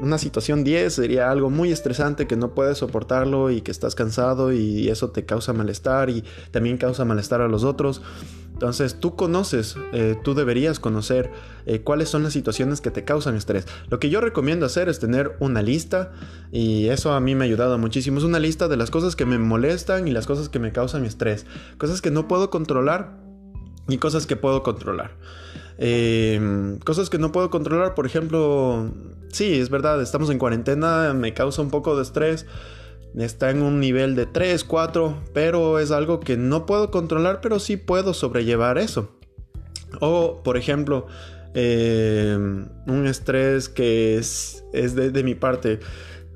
una 0.00 0.18
situación 0.18 0.64
10 0.64 0.94
sería 0.94 1.30
algo 1.30 1.50
muy 1.50 1.70
estresante 1.70 2.26
que 2.26 2.36
no 2.36 2.54
puedes 2.54 2.78
soportarlo 2.78 3.50
y 3.50 3.60
que 3.60 3.70
estás 3.70 3.94
cansado 3.94 4.52
y 4.52 4.88
eso 4.88 5.10
te 5.10 5.26
causa 5.26 5.52
malestar 5.52 6.08
y 6.08 6.24
también 6.50 6.78
causa 6.78 7.04
malestar 7.04 7.42
a 7.42 7.48
los 7.48 7.64
otros. 7.64 8.00
Entonces 8.64 8.98
tú 8.98 9.14
conoces, 9.14 9.76
eh, 9.92 10.16
tú 10.24 10.32
deberías 10.32 10.80
conocer 10.80 11.30
eh, 11.66 11.82
cuáles 11.82 12.08
son 12.08 12.22
las 12.22 12.32
situaciones 12.32 12.80
que 12.80 12.90
te 12.90 13.04
causan 13.04 13.36
estrés. 13.36 13.66
Lo 13.90 13.98
que 13.98 14.08
yo 14.08 14.22
recomiendo 14.22 14.64
hacer 14.64 14.88
es 14.88 14.98
tener 14.98 15.36
una 15.38 15.60
lista 15.60 16.12
y 16.50 16.88
eso 16.88 17.12
a 17.12 17.20
mí 17.20 17.34
me 17.34 17.44
ha 17.44 17.46
ayudado 17.46 17.76
muchísimo. 17.76 18.16
Es 18.16 18.24
una 18.24 18.38
lista 18.38 18.66
de 18.66 18.78
las 18.78 18.90
cosas 18.90 19.16
que 19.16 19.26
me 19.26 19.38
molestan 19.38 20.08
y 20.08 20.12
las 20.12 20.26
cosas 20.26 20.48
que 20.48 20.60
me 20.60 20.72
causan 20.72 21.04
estrés. 21.04 21.44
Cosas 21.76 22.00
que 22.00 22.10
no 22.10 22.26
puedo 22.26 22.48
controlar 22.48 23.18
y 23.86 23.98
cosas 23.98 24.26
que 24.26 24.36
puedo 24.36 24.62
controlar. 24.62 25.10
Eh, 25.76 26.78
cosas 26.86 27.10
que 27.10 27.18
no 27.18 27.32
puedo 27.32 27.50
controlar, 27.50 27.94
por 27.94 28.06
ejemplo, 28.06 28.90
sí, 29.28 29.60
es 29.60 29.68
verdad, 29.68 30.00
estamos 30.00 30.30
en 30.30 30.38
cuarentena, 30.38 31.12
me 31.12 31.34
causa 31.34 31.60
un 31.60 31.68
poco 31.68 31.96
de 31.96 32.02
estrés 32.02 32.46
está 33.16 33.50
en 33.50 33.62
un 33.62 33.80
nivel 33.80 34.16
de 34.16 34.26
3, 34.26 34.64
4, 34.64 35.22
pero 35.32 35.78
es 35.78 35.90
algo 35.90 36.20
que 36.20 36.36
no 36.36 36.66
puedo 36.66 36.90
controlar, 36.90 37.40
pero 37.40 37.58
sí 37.60 37.76
puedo 37.76 38.14
sobrellevar 38.14 38.78
eso. 38.78 39.10
O, 40.00 40.42
por 40.42 40.56
ejemplo, 40.56 41.06
eh, 41.54 42.36
un 42.36 43.06
estrés 43.06 43.68
que 43.68 44.16
es, 44.16 44.64
de, 44.72 45.22
mi 45.22 45.34
parte. 45.34 45.80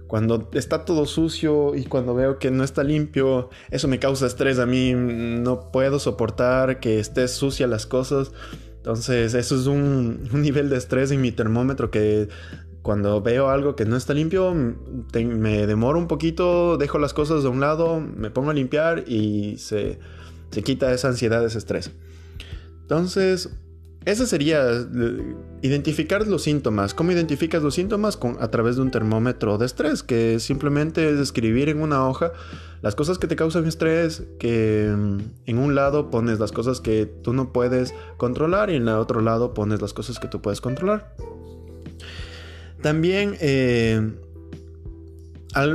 Cuando 0.07 0.49
está 0.55 0.87
todo 0.87 1.05
sucio 1.05 1.75
y 1.75 1.85
cuando 1.85 2.15
veo 2.15 2.39
que 2.39 2.51
no 2.51 2.65
está 2.65 2.83
limpio, 2.83 3.51
eso 3.71 3.89
me 3.89 3.99
causa 3.99 4.27
estrés 4.27 4.59
a 4.59 4.65
mí. 4.65 4.95
No 4.95 5.71
puedo 5.71 5.99
soportar 5.99 6.81
que 6.81 6.99
esté 7.01 7.29
sucia 7.29 7.67
las 7.67 7.87
cosas. 7.87 8.33
Entonces, 8.77 9.35
eso 9.35 9.57
es 9.57 9.67
un, 9.67 10.29
un, 10.33 10.43
nivel 10.43 10.71
de 10.71 10.79
estrés 10.79 11.11
en 11.11 11.21
mi 11.21 11.33
termómetro 11.33 11.91
que 11.91 12.29
cuando 12.83 13.21
veo 13.21 13.49
algo 13.49 13.77
que 13.77 13.85
no 13.85 13.97
está 13.97 14.15
limpio, 14.15 14.55
me 14.55 15.67
demoro 15.67 15.99
un 15.99 16.09
poquito, 16.09 16.77
dejo 16.79 16.99
las 16.99 17.13
cosas 17.13 17.43
de 17.43 17.49
un 17.49 17.61
lado, 17.61 18.01
me 18.01 18.31
pongo 18.31 18.51
a 18.51 18.55
limpiar 18.55 19.05
y 19.07 19.57
se, 19.59 19.99
quita 20.65 20.93
esa 20.93 21.09
ansiedad, 21.09 21.45
ese 21.45 21.59
estrés. 21.59 21.91
Entonces, 22.83 23.51
ese 24.05 24.27
sería 24.27 24.63
eh, 24.71 25.35
identificar 25.61 26.27
los 26.27 26.43
síntomas. 26.43 26.95
¿Cómo 26.95 27.13
identificas 27.13 27.63
los 27.63 27.75
síntomas? 27.75 28.19
a 28.41 28.49
través 28.51 28.77
de 28.77 28.83
un 28.83 28.91
termómetro 28.91 29.59
de 29.59 29.67
estrés, 29.67 30.03
que 30.03 30.41
simplemente 30.41 31.11
es 31.11 31.19
escribir 31.19 31.69
en 31.69 31.83
una 31.83 32.09
hoja 32.09 32.33
las 32.81 32.95
cosas 32.95 33.19
que 33.19 33.27
te 33.27 33.37
causan 33.37 33.67
estrés, 33.67 34.23
que 34.39 34.95
mm, 34.97 35.19
en 35.47 35.59
un 35.59 35.75
lado 35.75 36.11
pones 36.11 36.39
las 36.39 36.53
cosas 36.53 36.81
que 36.81 37.07
tú 37.07 37.33
no 37.33 37.53
puedes 37.53 37.93
controlar 38.17 38.71
y 38.71 38.77
en 38.77 38.83
el 38.83 38.95
otro 38.95 39.21
lado 39.21 39.53
pones 39.53 39.83
las 39.83 39.93
cosas 39.93 40.19
que 40.19 40.29
tú 40.29 40.41
puedes 40.41 40.61
controlar. 40.61 41.15
También 42.83 43.37
eh, 43.41 44.13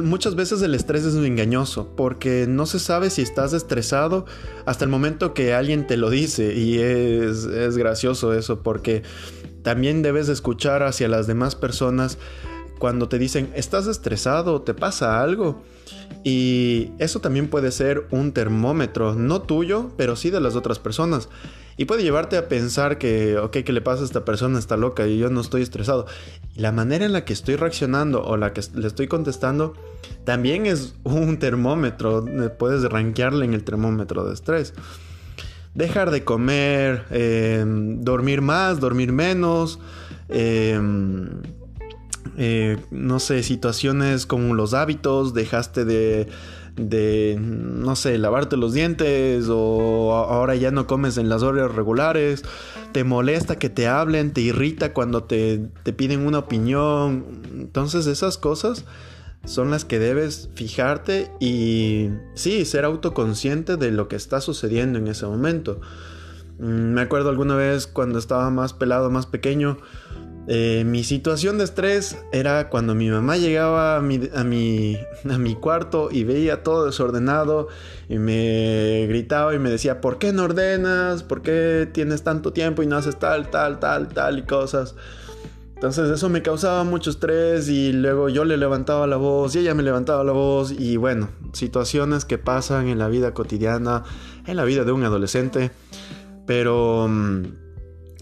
muchas 0.04 0.36
veces 0.36 0.62
el 0.62 0.76
estrés 0.76 1.04
es 1.04 1.16
engañoso 1.16 1.94
porque 1.96 2.46
no 2.48 2.66
se 2.66 2.80
sabe 2.80 3.10
si 3.10 3.22
estás 3.22 3.54
estresado 3.54 4.26
hasta 4.66 4.86
el 4.86 4.92
momento 4.92 5.34
que 5.34 5.54
alguien 5.54 5.86
te 5.88 5.98
lo 5.98 6.10
dice 6.10 6.54
y 6.56 6.80
es, 6.80 7.46
es 7.46 7.78
gracioso 7.78 8.34
eso 8.34 8.64
porque 8.64 9.04
también 9.64 10.02
debes 10.02 10.30
escuchar 10.30 10.84
hacia 10.84 11.08
las 11.08 11.28
demás 11.28 11.56
personas 11.56 12.18
cuando 12.84 13.08
te 13.08 13.18
dicen 13.18 13.50
estás 13.56 13.88
estresado, 13.88 14.62
te 14.62 14.74
pasa 14.74 15.22
algo. 15.22 15.64
Y 16.26 16.92
eso 17.00 17.22
también 17.22 17.48
puede 17.48 17.72
ser 17.72 18.08
un 18.12 18.34
termómetro, 18.34 19.16
no 19.16 19.42
tuyo, 19.42 19.92
pero 19.96 20.18
sí 20.18 20.30
de 20.30 20.42
las 20.42 20.56
otras 20.56 20.80
personas. 20.80 21.30
Y 21.78 21.86
puede 21.86 22.04
llevarte 22.04 22.38
a 22.38 22.48
pensar 22.48 22.98
que, 22.98 23.38
ok, 23.38 23.58
¿qué 23.66 23.74
le 23.74 23.82
pasa 23.82 24.04
a 24.04 24.06
esta 24.06 24.26
persona? 24.26 24.60
Está 24.60 24.78
loca 24.78 25.08
y 25.08 25.18
yo 25.18 25.30
no 25.30 25.42
estoy 25.42 25.62
estresado. 25.62 26.06
La 26.56 26.72
manera 26.72 27.06
en 27.06 27.14
la 27.14 27.26
que 27.26 27.34
estoy 27.34 27.56
reaccionando 27.56 28.24
o 28.24 28.38
la 28.38 28.54
que 28.54 28.62
le 28.76 28.88
estoy 28.88 29.08
contestando 29.08 29.74
también 30.24 30.66
es 30.66 30.96
un 31.04 31.40
termómetro. 31.40 32.26
Puedes 32.60 32.84
rankearle 32.84 33.46
en 33.46 33.54
el 33.54 33.64
termómetro 33.64 34.24
de 34.26 34.34
estrés. 34.34 34.74
Dejar 35.74 36.12
de 36.12 36.24
comer, 36.24 37.06
em, 37.10 38.02
dormir 38.02 38.42
más, 38.42 38.80
dormir 38.80 39.12
menos. 39.12 39.80
Em, 40.30 41.42
eh, 42.38 42.78
no 42.92 43.20
sé, 43.20 43.44
situaciones 43.44 44.26
como 44.26 44.54
los 44.54 44.74
hábitos, 44.74 45.34
dejaste 45.34 45.86
de 45.86 46.28
de, 46.76 47.38
no 47.40 47.96
sé, 47.96 48.18
lavarte 48.18 48.58
los 48.58 48.74
dientes 48.74 49.48
o 49.50 50.14
ahora 50.14 50.56
ya 50.56 50.72
no 50.72 50.88
comes 50.88 51.18
en 51.18 51.30
las 51.30 51.44
horas 51.44 51.74
regulares, 51.74 52.44
te 52.92 53.04
molesta 53.04 53.58
que 53.58 53.70
te 53.70 53.88
hablen, 53.88 54.34
te 54.34 54.42
irrita 54.42 54.94
cuando 54.94 55.24
te, 55.24 55.70
te 55.84 55.94
piden 55.94 56.26
una 56.26 56.40
opinión. 56.40 57.42
Entonces 57.54 58.08
esas 58.08 58.38
cosas 58.38 58.86
son 59.46 59.72
las 59.72 59.86
que 59.86 60.00
debes 60.00 60.50
fijarte 60.56 61.30
y 61.40 62.10
sí, 62.34 62.66
ser 62.66 62.86
autoconsciente 62.86 63.78
de 63.78 63.92
lo 63.92 64.08
que 64.08 64.16
está 64.16 64.42
sucediendo 64.42 65.00
en 65.00 65.08
ese 65.08 65.26
momento. 65.26 65.82
Mm, 66.60 66.94
me 66.94 67.02
acuerdo 67.02 67.30
alguna 67.30 67.56
vez 67.56 67.88
cuando 67.88 68.20
estaba 68.20 68.50
más 68.50 68.74
pelado, 68.74 69.10
más 69.10 69.26
pequeño, 69.26 69.78
eh, 70.48 70.84
mi 70.86 71.06
situación 71.06 71.58
de 71.58 71.64
estrés 71.64 72.18
era 72.34 72.70
cuando 72.70 72.96
mi 72.96 73.10
mamá 73.10 73.38
llegaba 73.38 73.96
a 73.96 74.02
mi, 74.02 74.20
a, 74.36 74.44
mi, 74.44 74.98
a 75.30 75.38
mi, 75.38 75.56
cuarto 75.56 76.10
y 76.12 76.26
veía 76.26 76.64
todo 76.64 76.86
desordenado 76.86 77.70
y 78.10 78.18
me 78.18 79.06
gritaba 79.08 79.56
y 79.56 79.60
me 79.60 79.70
decía, 79.70 80.02
¿por 80.02 80.18
qué 80.18 80.34
no 80.34 80.44
ordenas? 80.44 81.24
¿Por 81.24 81.42
qué 81.44 81.88
tienes 81.94 82.24
tanto 82.24 82.52
tiempo 82.52 82.84
y 82.84 82.88
no 82.88 82.98
haces 82.98 83.18
tal, 83.18 83.50
tal, 83.52 83.80
tal, 83.80 84.10
tal 84.10 84.40
y 84.40 84.44
cosas? 84.44 84.96
Entonces 85.76 86.10
eso 86.10 86.28
me 86.28 86.42
causaba 86.42 86.84
mucho 86.84 87.10
estrés 87.10 87.70
y 87.70 87.94
luego 87.94 88.28
yo 88.28 88.44
le 88.44 88.58
levantaba 88.58 89.08
la 89.08 89.18
voz 89.18 89.56
y 89.56 89.60
ella 89.60 89.74
me 89.74 89.84
levantaba 89.84 90.26
la 90.26 90.34
voz 90.34 90.72
y 90.72 90.98
bueno, 90.98 91.30
situaciones 91.54 92.26
que 92.26 92.38
pasan 92.38 92.88
en 92.88 93.00
la 93.00 93.08
vida 93.08 93.34
cotidiana, 93.34 94.04
en 94.46 94.58
la 94.58 94.66
vida 94.66 94.84
de 94.84 94.92
un 94.92 95.04
adolescente, 95.04 95.72
pero... 96.46 97.10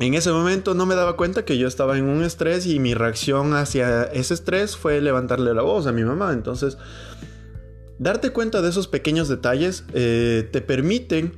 En 0.02 0.16
ese 0.16 0.32
momento 0.32 0.74
no 0.74 0.88
me 0.88 0.96
daba 0.96 1.16
cuenta 1.16 1.46
que 1.46 1.60
yo 1.60 1.68
estaba 1.68 1.96
en 1.96 2.06
un 2.06 2.24
estrés 2.24 2.66
y 2.66 2.80
mi 2.80 2.96
reacción 2.96 3.54
hacia 3.54 4.06
ese 4.06 4.34
estrés 4.34 4.76
fue 4.76 5.00
levantarle 5.00 5.54
la 5.54 5.62
voz 5.62 5.86
a 5.86 5.92
mi 5.92 6.04
mamá. 6.04 6.34
Entonces, 6.34 6.80
darte 8.00 8.32
cuenta 8.32 8.64
de 8.64 8.70
esos 8.70 8.88
pequeños 8.88 9.28
detalles 9.28 9.86
eh, 9.94 10.50
te 10.52 10.62
permiten 10.62 11.38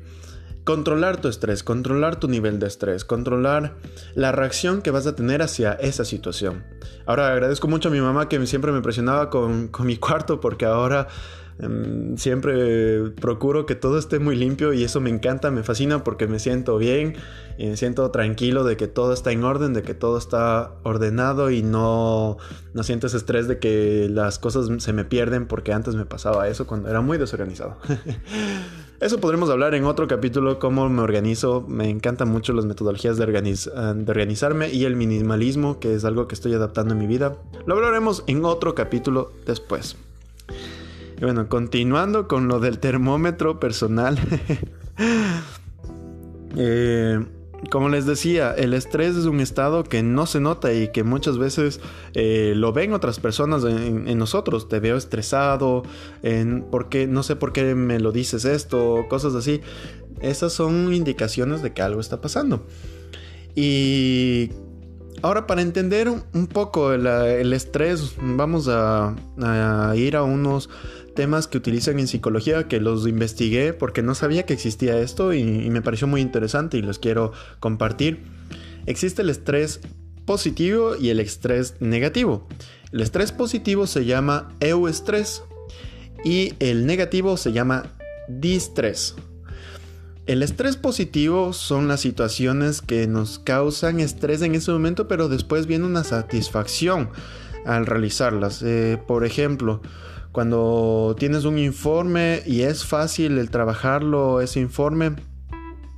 controlar 0.63 1.19
tu 1.19 1.27
estrés, 1.27 1.61
controlar 1.61 2.21
tu 2.21 2.29
nivel 2.29 2.57
de 2.59 2.67
estrés, 2.67 3.03
controlar 3.03 3.75
la 4.15 4.31
reacción 4.31 4.81
que 4.81 4.91
vas 4.91 5.07
a 5.07 5.15
tener 5.15 5.41
hacia 5.41 5.73
esa 5.73 6.05
situación. 6.05 6.63
Ahora 7.05 7.33
agradezco 7.33 7.67
mucho 7.67 7.89
a 7.89 7.91
mi 7.91 7.99
mamá 7.99 8.29
que 8.29 8.47
siempre 8.47 8.71
me 8.71 8.81
presionaba 8.81 9.29
con, 9.29 9.67
con 9.67 9.85
mi 9.85 9.97
cuarto 9.97 10.39
porque 10.39 10.63
ahora 10.63 11.09
Em, 11.59 12.17
siempre 12.17 13.11
procuro 13.11 13.65
que 13.65 13.75
todo 13.75 13.99
esté 13.99 14.19
muy 14.19 14.35
limpio 14.35 14.73
y 14.73 14.83
eso 14.83 14.99
me 14.99 15.09
encanta, 15.09 15.51
me 15.51 15.63
fascina 15.63 16.03
porque 16.03 16.27
me 16.27 16.39
siento 16.39 16.77
bien 16.77 17.15
y 17.57 17.67
me 17.67 17.77
siento 17.77 18.09
tranquilo 18.09 18.63
de 18.63 18.75
que 18.75 18.87
todo 18.87 19.13
está 19.13 19.31
en 19.31 19.43
orden, 19.43 19.73
de 19.73 19.83
que 19.83 19.93
todo 19.93 20.17
está 20.17 20.71
ordenado 20.83 21.51
y 21.51 21.61
no, 21.61 22.37
no 22.73 22.83
siento 22.83 23.07
ese 23.07 23.17
estrés 23.17 23.47
de 23.47 23.59
que 23.59 24.07
las 24.09 24.39
cosas 24.39 24.69
se 24.81 24.93
me 24.93 25.05
pierden 25.05 25.47
porque 25.47 25.73
antes 25.73 25.95
me 25.95 26.05
pasaba 26.05 26.47
eso 26.47 26.65
cuando 26.65 26.89
era 26.89 27.01
muy 27.01 27.17
desorganizado. 27.17 27.77
Eso 28.99 29.19
podremos 29.19 29.49
hablar 29.49 29.75
en 29.75 29.83
otro 29.83 30.07
capítulo, 30.07 30.59
cómo 30.59 30.87
me 30.87 31.01
organizo. 31.01 31.65
Me 31.67 31.89
encantan 31.89 32.29
mucho 32.29 32.53
las 32.53 32.65
metodologías 32.65 33.17
de, 33.17 33.25
de, 33.25 34.11
organizarme 34.11 34.69
y 34.71 34.85
el 34.85 34.95
minimalismo, 34.95 35.77
que 35.81 35.93
es 35.93 36.05
algo 36.05 36.29
que 36.29 36.35
estoy 36.35 36.53
adaptando 36.53 36.93
en 36.93 36.99
mi 36.99 37.07
vida. 37.07 37.35
Lo 37.65 37.75
hablaremos 37.75 38.23
en 38.27 38.45
otro 38.45 38.75
capítulo 38.75 39.33
después. 39.45 39.97
Bueno, 41.23 41.47
continuando 41.47 42.27
con 42.27 42.49
lo 42.49 42.59
del 42.59 42.79
termómetro 42.79 43.57
personal. 43.57 44.19
eh, 46.57 47.25
como 47.71 47.87
les 47.87 48.05
decía, 48.05 48.53
el 48.53 48.73
estrés 48.73 49.15
es 49.15 49.23
un 49.23 49.39
estado 49.39 49.85
que 49.85 50.03
no 50.03 50.25
se 50.25 50.41
nota 50.41 50.73
y 50.73 50.91
que 50.91 51.05
muchas 51.05 51.37
veces 51.37 51.79
eh, 52.13 52.51
lo 52.57 52.73
ven 52.73 52.91
otras 52.91 53.21
personas 53.21 53.63
en, 53.63 54.17
nosotros. 54.17 54.67
Te 54.67 54.81
veo 54.81 54.97
estresado, 54.97 55.83
en 56.23 56.65
porque, 56.69 57.07
no 57.07 57.23
sé 57.23 57.37
por 57.37 57.53
qué 57.53 57.73
me 57.73 58.01
lo 58.01 58.11
dices 58.11 58.43
esto, 58.43 59.05
cosas 59.09 59.33
así. 59.33 59.61
Esas 60.19 60.51
son 60.51 60.93
indicaciones 60.93 61.61
de 61.61 61.71
que 61.71 61.81
algo 61.81 62.01
está 62.01 62.19
pasando. 62.19 62.65
Y 63.55 64.49
ahora 65.21 65.47
para 65.47 65.61
entender 65.61 66.09
un 66.09 66.47
poco 66.47 66.91
el, 66.91 67.53
estrés, 67.53 68.13
vamos 68.21 68.67
a 68.67 69.15
ir 69.95 70.17
a 70.17 70.23
unos 70.23 70.69
temas 71.13 71.47
que 71.47 71.57
utilizan 71.57 71.99
en 71.99 72.07
psicología 72.07 72.67
que 72.67 72.79
los 72.79 73.07
investigué 73.07 73.73
porque 73.73 74.01
no 74.01 74.15
sabía 74.15 74.45
que 74.45 74.53
existía 74.53 74.97
esto 74.99 75.33
y, 75.33 75.43
me 75.43 75.81
pareció 75.81 76.07
muy 76.07 76.21
interesante 76.21 76.77
y 76.77 76.81
los 76.81 76.99
quiero 76.99 77.31
compartir. 77.59 78.23
Existe 78.85 79.21
el 79.21 79.29
estrés 79.29 79.79
positivo 80.25 80.95
y 80.95 81.09
el 81.09 81.19
estrés 81.19 81.75
negativo. 81.79 82.47
El 82.91 83.01
estrés 83.01 83.31
positivo 83.31 83.87
se 83.87 84.05
llama 84.05 84.53
eustrés 84.59 85.43
y 86.23 86.53
el 86.59 86.85
negativo 86.85 87.37
se 87.37 87.51
llama 87.51 87.85
distrés. 88.27 89.15
El 90.25 90.41
estrés 90.41 90.77
positivo 90.77 91.51
son 91.51 91.89
las 91.89 91.99
situaciones 91.99 92.81
que 92.81 93.07
nos 93.07 93.39
causan 93.39 93.99
estrés 93.99 94.41
en 94.41 94.55
ese 94.55 94.71
momento, 94.71 95.07
pero 95.09 95.27
después 95.27 95.67
viene 95.67 95.85
una 95.85 96.05
satisfacción 96.05 97.09
al 97.65 97.85
realizarlas. 97.85 98.61
Eh, 98.63 98.97
por 99.05 99.25
ejemplo, 99.25 99.81
cuando 100.33 101.15
tienes 101.17 101.45
un 101.45 101.59
informe 101.59 102.41
y 102.45 102.63
es 102.63 102.83
fácil 102.83 103.37
el 103.37 103.51
trabajarlo, 103.51 104.41
ese 104.41 104.59
informe, 104.59 105.15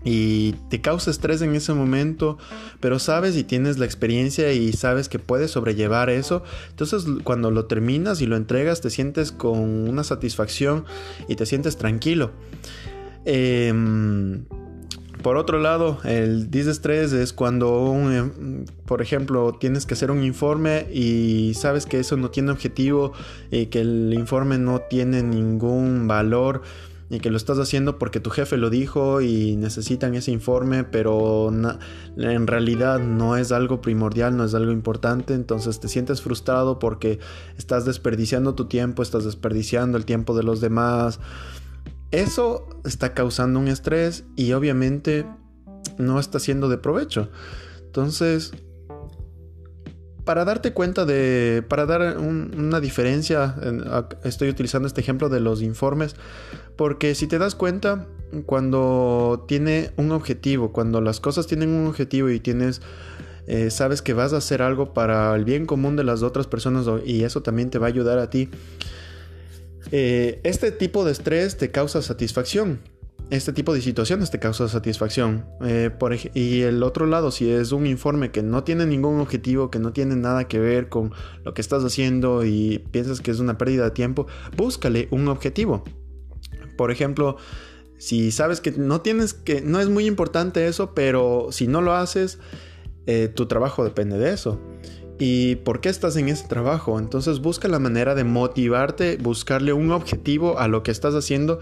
y 0.04 0.52
te 0.70 0.82
causa 0.82 1.10
estrés 1.10 1.42
en 1.42 1.56
ese 1.56 1.74
momento, 1.74 2.38
pero 2.80 3.00
sabes 3.00 3.36
y 3.38 3.44
tienes 3.44 3.80
la 3.80 3.86
experiencia 3.86 4.52
y 4.52 4.74
sabes 4.74 5.10
que 5.10 5.20
puedes 5.20 5.52
sobrellevar 5.52 6.12
eso, 6.12 6.44
entonces 6.70 7.06
cuando 7.24 7.50
lo 7.50 7.66
terminas 7.66 8.22
y 8.22 8.28
lo 8.28 8.36
entregas 8.36 8.82
te 8.82 8.92
sientes 8.92 9.32
con 9.32 9.58
una 9.90 10.04
satisfacción 10.04 10.86
y 11.28 11.38
te 11.38 11.48
sientes 11.48 11.78
tranquilo. 11.78 12.32
Eh, 13.24 13.74
por 15.26 15.38
otro 15.38 15.58
lado, 15.58 15.98
el 16.04 16.52
disestrés 16.52 17.12
es 17.12 17.34
cuando, 17.34 17.96
em, 18.12 18.66
por 18.86 19.02
ejemplo, 19.02 19.58
tienes 19.60 19.88
que 19.88 19.96
hacer 19.96 20.12
un 20.12 20.24
informe 20.24 20.86
y 20.94 21.56
sabes 21.56 21.88
que 21.88 22.00
eso 22.00 22.16
no 22.16 22.30
tiene 22.30 22.52
objetivo 22.52 23.12
y 23.50 23.66
que 23.66 23.82
el 23.82 24.14
informe 24.14 24.60
no 24.60 24.82
tiene 24.82 25.24
ningún 25.24 26.08
valor 26.08 26.62
y 27.10 27.22
que 27.22 27.32
lo 27.32 27.38
estás 27.38 27.58
haciendo 27.58 27.98
porque 27.98 28.20
tu 28.20 28.30
jefe 28.30 28.56
lo 28.58 28.70
dijo 28.70 29.20
y 29.20 29.56
necesitan 29.56 30.14
ese 30.14 30.32
informe, 30.32 30.84
pero 30.84 31.52
en 32.18 32.46
realidad 32.46 33.00
no 33.00 33.36
es 33.36 33.52
algo 33.52 33.82
primordial, 33.82 34.38
no 34.38 34.46
es 34.46 34.54
algo 34.54 34.72
importante, 34.72 35.34
entonces 35.34 35.80
te 35.80 35.88
sientes 35.88 36.22
frustrado 36.22 36.78
porque 36.78 37.18
estás 37.58 37.84
desperdiciando 37.84 38.54
tu 38.54 38.66
tiempo, 38.66 39.02
estás 39.02 39.26
desperdiciando 39.26 39.98
el 39.98 40.06
tiempo 40.06 40.38
de 40.38 40.44
los 40.44 40.62
demás. 40.62 41.20
Eso 42.12 42.68
está 42.86 43.14
causando 43.14 43.60
un 43.60 43.68
estrés 43.68 44.24
y 44.36 44.54
obviamente 44.54 45.26
no 45.98 46.20
está 46.20 46.40
siendo 46.40 46.70
de 46.70 46.78
provecho. 46.78 47.30
Entonces, 47.86 48.54
para 50.26 50.44
darte 50.44 50.74
cuenta 50.74 51.06
de, 51.06 51.64
para 51.68 51.86
dar 51.86 52.18
una 52.18 52.80
diferencia, 52.80 53.56
estoy 54.24 54.50
utilizando 54.50 54.88
este 54.88 55.00
ejemplo 55.00 55.30
de 55.30 55.40
los 55.40 55.62
informes, 55.62 56.16
porque 56.76 57.16
si 57.16 57.28
te 57.28 57.38
das 57.38 57.56
cuenta, 57.56 58.08
cuando 58.46 59.46
tiene 59.48 59.92
un 59.98 60.12
objetivo, 60.12 60.74
cuando 60.74 61.00
las 61.00 61.20
cosas 61.20 61.48
tienen 61.48 61.70
un 61.70 61.88
objetivo 61.88 62.30
y 62.30 62.40
tienes, 62.40 62.82
eh, 63.48 63.70
sabes 63.70 64.02
que 64.02 64.14
vas 64.14 64.34
a 64.34 64.38
hacer 64.38 64.64
algo 64.64 64.94
para 64.94 65.36
el 65.36 65.46
bien 65.46 65.68
común 65.68 65.96
de 65.96 66.04
las 66.04 66.24
otras 66.24 66.48
personas 66.48 66.88
y 67.06 67.24
eso 67.24 67.42
también 67.44 67.70
te 67.70 67.78
va 67.78 67.86
a 67.86 67.90
ayudar 67.90 68.18
a 68.18 68.30
ti, 68.30 68.50
eh, 69.92 70.40
este 70.44 70.72
tipo 70.72 71.06
de 71.06 71.12
estrés 71.12 71.58
te 71.58 71.72
causa 71.72 72.02
satisfacción. 72.02 72.80
Este 73.32 73.54
tipo 73.54 73.74
de 73.74 73.82
situaciones 73.82 74.30
te 74.30 74.40
causa 74.40 74.68
satisfacción. 74.68 75.46
Eh, 75.64 75.90
y 76.36 76.62
el 76.62 76.84
otro 76.84 77.08
lado, 77.08 77.32
si 77.32 77.50
es 77.50 77.72
un 77.72 77.88
informe 77.88 78.32
que 78.32 78.44
no 78.44 78.64
tiene 78.64 78.86
ningún 78.86 79.20
objetivo, 79.20 79.72
que 79.72 79.80
no 79.80 79.94
tiene 79.94 80.16
nada 80.16 80.48
que 80.48 80.60
ver 80.60 80.90
con 80.90 81.12
lo 81.44 81.54
que 81.54 81.62
estás 81.62 81.84
haciendo 81.84 82.46
y 82.46 82.80
piensas 82.92 83.22
que 83.22 83.32
es 83.32 83.40
una 83.40 83.58
pérdida 83.58 83.86
de 83.86 83.92
tiempo, 83.92 84.28
búscale 84.56 85.08
un 85.10 85.28
objetivo. 85.28 85.84
Por 86.78 86.92
ejemplo, 86.92 87.38
si 87.98 88.32
sabes 88.32 88.62
que 88.62 88.72
no 88.72 89.02
tienes 89.02 89.34
que, 89.34 89.62
no 89.62 89.80
es 89.80 89.90
muy 89.90 90.06
importante 90.06 90.68
eso, 90.68 90.94
pero 90.94 91.48
si 91.50 91.68
no 91.68 91.82
lo 91.82 91.96
haces, 91.96 92.38
eh, 93.08 93.28
tu 93.28 93.48
trabajo 93.48 93.84
depende 93.84 94.18
de 94.18 94.34
eso 94.34 94.60
y 95.18 95.56
por 95.58 95.82
qué 95.82 95.90
estás 95.90 96.16
en 96.18 96.30
ese 96.30 96.48
trabajo. 96.48 97.00
Entonces 97.00 97.40
busca 97.40 97.68
la 97.68 97.80
manera 97.80 98.16
de 98.16 98.24
motivarte, 98.24 99.18
buscarle 99.18 99.74
un 99.74 99.92
objetivo 99.92 100.60
a 100.60 100.68
lo 100.68 100.84
que 100.84 100.92
estás 100.92 101.16
haciendo 101.16 101.60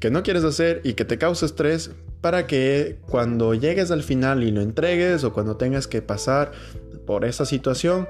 que 0.00 0.10
no 0.10 0.22
quieres 0.22 0.44
hacer 0.44 0.80
y 0.84 0.94
que 0.94 1.04
te 1.04 1.18
causa 1.18 1.46
estrés 1.46 1.90
para 2.20 2.46
que 2.46 2.98
cuando 3.08 3.54
llegues 3.54 3.90
al 3.90 4.02
final 4.02 4.42
y 4.42 4.50
lo 4.50 4.60
entregues 4.60 5.24
o 5.24 5.32
cuando 5.32 5.56
tengas 5.56 5.86
que 5.86 6.02
pasar 6.02 6.52
por 7.06 7.24
esa 7.24 7.44
situación, 7.44 8.08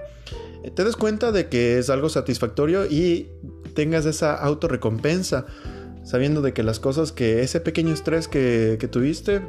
te 0.75 0.85
des 0.85 0.97
cuenta 0.97 1.33
de 1.33 1.49
que 1.49 1.79
es 1.79 1.91
algo 1.91 2.09
satisfactorio 2.09 2.87
y 2.87 3.29
tengas 3.75 4.07
esa 4.07 4.35
autorrecompensa, 4.35 5.47
sabiendo 6.05 6.43
de 6.43 6.53
que 6.53 6.63
las 6.63 6.81
cosas 6.81 7.13
que 7.13 7.43
ese 7.43 7.61
pequeño 7.61 7.93
estrés 7.93 8.29
que, 8.29 8.77
que 8.79 8.89
tuviste 8.89 9.43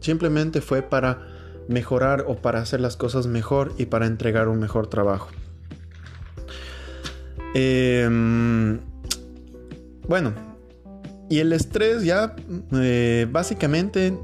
simplemente 0.00 0.60
fue 0.60 0.82
para 0.82 1.39
mejorar 1.68 2.24
o 2.26 2.36
para 2.36 2.60
hacer 2.60 2.80
las 2.80 2.96
cosas 2.96 3.26
mejor 3.26 3.72
y 3.78 3.86
para 3.86 4.06
entregar 4.06 4.48
un 4.48 4.58
mejor 4.58 4.88
trabajo. 4.88 5.28
Em, 7.54 8.78
bueno, 10.08 10.32
y 11.28 11.38
el 11.38 11.52
estrés 11.52 12.04
ya 12.04 12.34
eh, 12.72 13.26
básicamente 13.30 14.16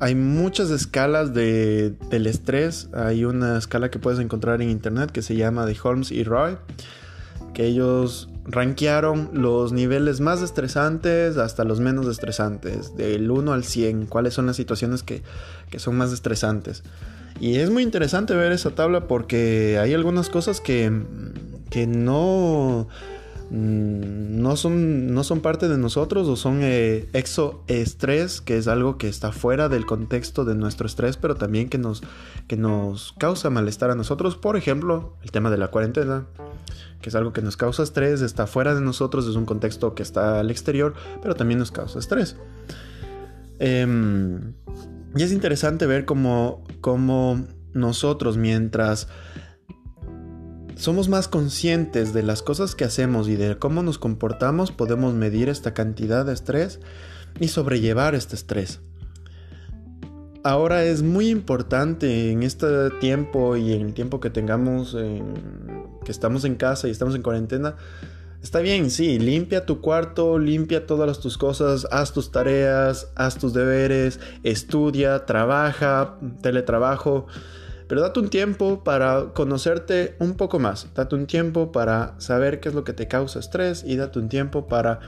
hay 0.00 0.14
muchas 0.14 0.70
escalas 0.70 1.34
de, 1.34 1.94
del 2.10 2.26
estrés. 2.26 2.88
Hay 2.92 3.24
una 3.24 3.58
escala 3.58 3.90
que 3.90 3.98
puedes 3.98 4.20
encontrar 4.20 4.62
en 4.62 4.70
internet 4.70 5.10
que 5.10 5.22
se 5.22 5.36
llama 5.36 5.66
de 5.66 5.76
Holmes 5.82 6.12
y 6.12 6.24
Roy, 6.24 6.56
que 7.52 7.66
ellos 7.66 8.28
rankearon 8.48 9.30
los 9.34 9.72
niveles 9.72 10.20
más 10.20 10.40
estresantes 10.40 11.36
hasta 11.36 11.64
los 11.64 11.80
menos 11.80 12.06
estresantes, 12.06 12.96
del 12.96 13.30
1 13.30 13.52
al 13.52 13.62
100, 13.62 14.06
cuáles 14.06 14.34
son 14.34 14.46
las 14.46 14.56
situaciones 14.56 15.02
que, 15.02 15.22
son 15.76 15.96
más 15.96 16.12
estresantes. 16.12 16.82
Y 17.40 17.56
es 17.56 17.70
muy 17.70 17.82
interesante 17.82 18.34
ver 18.34 18.50
esa 18.50 18.70
tabla 18.70 19.06
porque 19.06 19.78
hay 19.80 19.94
algunas 19.94 20.30
cosas 20.30 20.60
que, 20.60 20.90
que 21.70 21.86
no, 21.86 22.88
no, 23.50 24.56
son, 24.56 25.14
no 25.14 25.24
son 25.24 25.40
parte 25.40 25.68
de 25.68 25.78
nosotros 25.78 26.28
o 26.28 26.36
son 26.36 26.60
eh, 26.62 27.08
exoestrés, 27.12 28.40
que 28.40 28.58
es 28.58 28.68
algo 28.68 28.98
que 28.98 29.08
está 29.08 29.32
fuera 29.32 29.68
del 29.68 29.86
contexto 29.86 30.44
de 30.44 30.54
nuestro 30.54 30.86
estrés, 30.86 31.16
pero 31.16 31.34
también 31.34 31.68
que 31.68 31.78
nos, 31.78 32.02
que 32.46 32.56
nos 32.56 33.14
causa 33.18 33.50
malestar 33.50 33.90
a 33.90 33.94
nosotros. 33.94 34.36
Por 34.36 34.56
ejemplo, 34.56 35.14
el 35.22 35.30
tema 35.30 35.50
de 35.50 35.58
la 35.58 35.68
cuarentena 35.68 36.26
que 37.00 37.10
es 37.10 37.14
algo 37.14 37.32
que 37.32 37.42
nos 37.42 37.56
causa 37.56 37.82
estrés, 37.82 38.22
está 38.22 38.46
fuera 38.46 38.74
de 38.74 38.80
nosotros, 38.80 39.26
es 39.26 39.36
un 39.36 39.46
contexto 39.46 39.94
que 39.94 40.02
está 40.02 40.40
al 40.40 40.50
exterior, 40.50 40.94
pero 41.22 41.34
también 41.34 41.58
nos 41.58 41.70
causa 41.70 41.98
estrés. 41.98 42.36
Em, 43.60 44.54
y 45.14 45.22
es 45.22 45.32
interesante 45.32 45.86
ver 45.86 46.04
cómo, 46.04 46.64
cómo 46.80 47.46
nosotros, 47.72 48.36
mientras 48.36 49.08
somos 50.78 51.08
más 51.08 51.26
conscientes 51.26 52.14
de 52.14 52.22
las 52.22 52.42
cosas 52.42 52.76
que 52.76 52.84
hacemos 52.84 53.28
y 53.28 53.34
de 53.34 53.58
cómo 53.58 53.82
nos 53.82 53.98
comportamos, 53.98 54.70
podemos 54.70 55.12
medir 55.12 55.48
esta 55.48 55.74
cantidad 55.74 56.24
de 56.24 56.32
estrés 56.32 56.78
y 57.40 57.48
sobrellevar 57.48 58.14
este 58.14 58.36
estrés. 58.36 58.80
Ahora 60.44 60.84
es 60.84 61.02
muy 61.02 61.30
importante 61.30 62.30
en 62.30 62.44
este 62.44 62.90
tiempo 63.00 63.56
y 63.56 63.72
en 63.72 63.86
el 63.86 63.92
tiempo 63.92 64.20
que 64.20 64.30
tengamos, 64.30 64.96
que 66.04 66.12
estamos 66.12 66.44
en 66.44 66.54
casa 66.54 66.86
y 66.86 66.92
estamos 66.92 67.14
en 67.14 67.22
cuarentena, 67.22 67.76
Está 68.40 68.60
bien, 68.60 68.88
sí, 68.90 69.18
limpia 69.18 69.66
tu 69.66 69.80
cuarto, 69.80 70.38
limpia 70.38 70.86
todas 70.86 71.18
tus 71.18 71.36
cosas, 71.36 71.88
haz 71.90 72.12
tus 72.12 72.30
tareas, 72.30 73.10
haz 73.16 73.36
tus 73.36 73.52
deberes, 73.52 74.20
estudia, 74.44 75.26
trabaja, 75.26 76.18
teletrabajo, 76.40 77.26
pero 77.88 78.02
date 78.02 78.20
un 78.20 78.28
tiempo 78.28 78.84
para 78.84 79.32
conocerte 79.34 80.14
un 80.18 80.34
poco 80.34 80.58
más, 80.58 80.88
date 80.94 81.14
un 81.14 81.26
tiempo 81.26 81.72
para 81.72 82.14
saber 82.20 82.60
qué 82.60 82.68
es 82.68 82.74
lo 82.74 82.84
que 82.84 82.92
te 82.92 83.08
causa 83.08 83.38
estrés 83.38 83.82
y 83.84 83.96
date 83.96 84.18
un 84.18 84.28
tiempo 84.28 84.68
para 84.68 85.00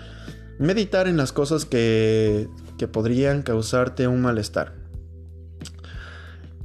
meditar 0.58 1.06
en 1.06 1.18
las 1.18 1.32
cosas 1.32 1.66
que, 1.66 2.48
que 2.78 2.88
podrían 2.88 3.42
causarte 3.42 4.08
un 4.08 4.22
malestar. 4.22 4.74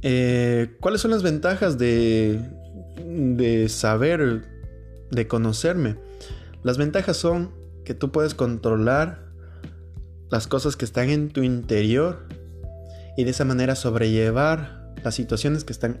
Eh, 0.02 0.76
¿Cuáles 0.80 1.00
son 1.00 1.10
las 1.10 1.22
ventajas 1.22 1.78
de, 1.78 2.40
de 3.04 3.68
saber, 3.68 4.46
de 5.10 5.26
conocerme? 5.26 5.96
Las 6.62 6.78
ventajas 6.78 7.16
son 7.16 7.52
que 7.84 7.94
tú 7.94 8.10
puedes 8.10 8.34
controlar 8.34 9.26
las 10.30 10.46
cosas 10.46 10.76
que 10.76 10.84
están 10.84 11.10
en 11.10 11.28
tu 11.30 11.42
interior 11.42 12.26
y 13.16 13.24
de 13.24 13.30
esa 13.30 13.44
manera 13.44 13.74
sobrellevar 13.76 14.85
las 15.02 15.14
situaciones 15.14 15.64
que 15.64 15.72
están 15.72 15.98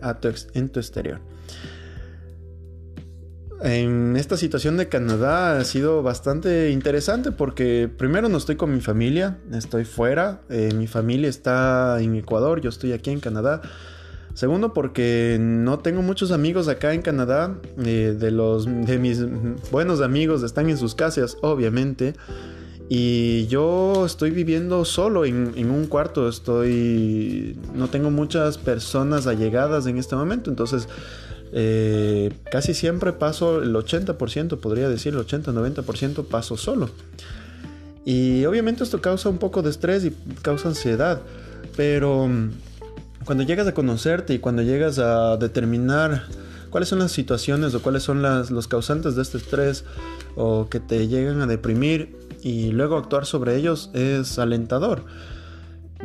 en 0.54 0.68
tu 0.68 0.80
exterior. 0.80 1.20
En 3.62 4.16
esta 4.16 4.36
situación 4.36 4.76
de 4.76 4.88
Canadá 4.88 5.58
ha 5.58 5.64
sido 5.64 6.02
bastante 6.02 6.70
interesante 6.70 7.32
porque 7.32 7.88
primero 7.88 8.28
no 8.28 8.36
estoy 8.36 8.56
con 8.56 8.72
mi 8.72 8.80
familia, 8.80 9.38
estoy 9.50 9.84
fuera, 9.84 10.42
eh, 10.50 10.74
mi 10.74 10.86
familia 10.86 11.30
está 11.30 11.98
en 12.00 12.16
Ecuador, 12.16 12.60
yo 12.60 12.68
estoy 12.68 12.92
aquí 12.92 13.10
en 13.10 13.20
Canadá. 13.20 13.62
Segundo 14.34 14.74
porque 14.74 15.38
no 15.40 15.78
tengo 15.78 16.02
muchos 16.02 16.30
amigos 16.30 16.68
acá 16.68 16.92
en 16.92 17.00
Canadá, 17.00 17.58
eh, 17.82 18.14
de 18.18 18.30
los 18.30 18.66
de 18.66 18.98
mis 18.98 19.24
buenos 19.70 20.02
amigos 20.02 20.42
están 20.42 20.68
en 20.68 20.76
sus 20.76 20.94
casas, 20.94 21.38
obviamente. 21.40 22.12
Y 22.88 23.46
yo 23.48 24.06
estoy 24.06 24.30
viviendo 24.30 24.84
solo 24.84 25.24
en, 25.24 25.70
un 25.70 25.86
cuarto, 25.86 26.28
estoy... 26.28 27.56
No 27.74 27.88
tengo 27.88 28.10
muchas 28.10 28.58
personas 28.58 29.26
allegadas 29.26 29.86
en 29.86 29.98
este 29.98 30.14
momento, 30.14 30.50
entonces 30.50 30.88
eh, 31.52 32.32
casi 32.50 32.74
siempre 32.74 33.12
paso 33.12 33.60
el 33.62 33.74
80%, 33.74 34.58
podría 34.58 34.88
decir 34.88 35.14
el 35.14 35.20
80-90% 35.20 36.26
paso 36.26 36.56
solo. 36.56 36.90
Y 38.04 38.44
obviamente 38.44 38.84
esto 38.84 39.00
causa 39.00 39.28
un 39.28 39.38
poco 39.38 39.62
de 39.62 39.70
estrés 39.70 40.04
y 40.04 40.12
causa 40.42 40.68
ansiedad, 40.68 41.22
pero 41.76 42.28
mm, 42.28 42.50
cuando 43.24 43.42
llegas 43.42 43.66
a 43.66 43.74
conocerte 43.74 44.32
y 44.34 44.38
cuando 44.38 44.62
llegas 44.62 45.00
a 45.00 45.36
determinar 45.38 46.22
cuáles 46.76 46.90
son 46.90 46.98
las 46.98 47.12
situaciones 47.12 47.74
o 47.74 47.80
cuáles 47.80 48.02
son 48.02 48.20
los 48.20 48.68
causantes 48.68 49.16
de 49.16 49.22
este 49.22 49.38
estrés 49.38 49.86
o 50.34 50.68
que 50.68 50.78
te 50.78 51.08
llegan 51.08 51.40
a 51.40 51.46
deprimir, 51.46 52.18
y 52.42 52.70
luego 52.70 52.98
actuar 52.98 53.24
sobre 53.24 53.56
ellos 53.56 53.88
es 53.94 54.38
alentador. 54.38 55.06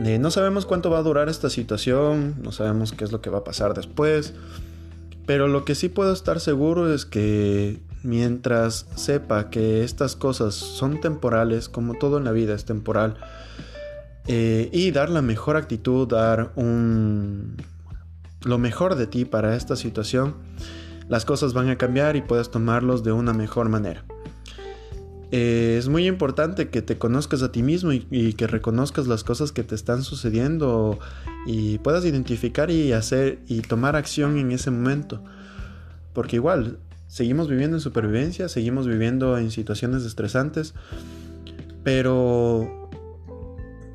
Eh, 0.02 0.18
no 0.18 0.32
sabemos 0.32 0.66
cuánto 0.66 0.90
va 0.90 1.00
a 1.00 1.04
durar 1.04 1.28
esta 1.28 1.50
situación, 1.50 2.36
no 2.42 2.54
sabemos 2.54 2.94
qué 2.94 3.04
es 3.04 3.12
lo 3.12 3.20
que 3.20 3.30
va 3.30 3.40
a 3.40 3.44
pasar 3.44 3.74
después, 3.74 4.34
pero 5.26 5.50
lo 5.50 5.66
que 5.66 5.76
sí 5.76 5.90
puedo 5.90 6.14
estar 6.14 6.40
seguro 6.40 6.94
es 6.94 7.06
que 7.06 7.82
mientras 8.02 8.86
sepa 8.96 9.50
que 9.50 9.84
estas 9.84 10.16
cosas 10.16 10.56
son 10.56 11.02
temporales, 11.02 11.68
como 11.68 11.96
todo 11.96 12.18
en 12.18 12.24
la 12.24 12.32
vida 12.32 12.56
es 12.56 12.64
temporal, 12.64 13.18
eh, 14.26 14.70
y 14.72 14.92
dar 14.92 15.10
la 15.10 15.22
mejor 15.22 15.58
actitud, 15.58 16.08
dar 16.08 16.54
un, 16.56 17.58
lo 18.44 18.58
mejor 18.58 18.96
de 18.96 19.08
ti 19.08 19.26
para 19.26 19.56
esta 19.56 19.76
situación, 19.76 20.36
las 21.10 21.26
cosas 21.26 21.54
van 21.54 21.70
a 21.70 21.78
cambiar 21.78 22.16
y 22.16 22.22
puedes 22.22 22.52
tomarlos 22.52 23.04
de 23.04 23.12
una 23.12 23.34
mejor 23.34 23.70
manera. 23.70 24.04
Eh, 25.32 25.78
es 25.80 25.88
muy 25.88 26.08
importante 26.08 26.70
que 26.70 26.82
te 26.82 26.98
conozcas 26.98 27.42
a 27.42 27.54
ti 27.54 27.64
mismo 27.64 27.94
y, 27.94 28.34
que 28.34 28.48
reconozcas 28.48 29.08
las 29.08 29.24
cosas 29.24 29.54
que 29.54 29.64
te 29.64 29.76
están 29.76 30.04
sucediendo 30.04 31.00
y 31.46 31.78
puedas 31.78 32.04
identificar 32.04 32.70
y 32.70 32.92
hacer 32.92 33.40
y 33.48 33.62
tomar 33.62 33.96
acción 33.96 34.38
en 34.38 34.52
ese 34.52 34.72
momento. 34.72 35.24
Porque 36.14 36.36
igual, 36.36 36.80
seguimos 37.08 37.48
viviendo 37.48 37.78
en 37.78 37.82
supervivencia, 37.82 38.50
seguimos 38.50 38.88
viviendo 38.88 39.38
en 39.38 39.52
situaciones 39.52 40.04
estresantes, 40.04 40.74
pero 41.84 42.81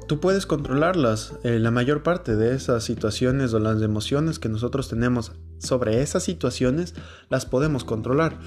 tú 0.07 0.21
puedes 0.21 0.47
controlarlas. 0.47 1.35
Eh, 1.42 1.59
la 1.59 1.71
mayor 1.71 2.03
parte 2.03 2.37
de 2.37 2.55
esas 2.55 2.85
situaciones 2.85 3.53
o 3.55 3.59
las 3.59 3.81
emociones 3.83 4.38
que 4.38 4.49
nosotros 4.49 4.88
tenemos 4.88 5.33
sobre 5.59 6.03
esas 6.03 6.23
situaciones 6.23 6.95
las 7.29 7.47
podemos 7.47 7.85
controlar. 7.85 8.38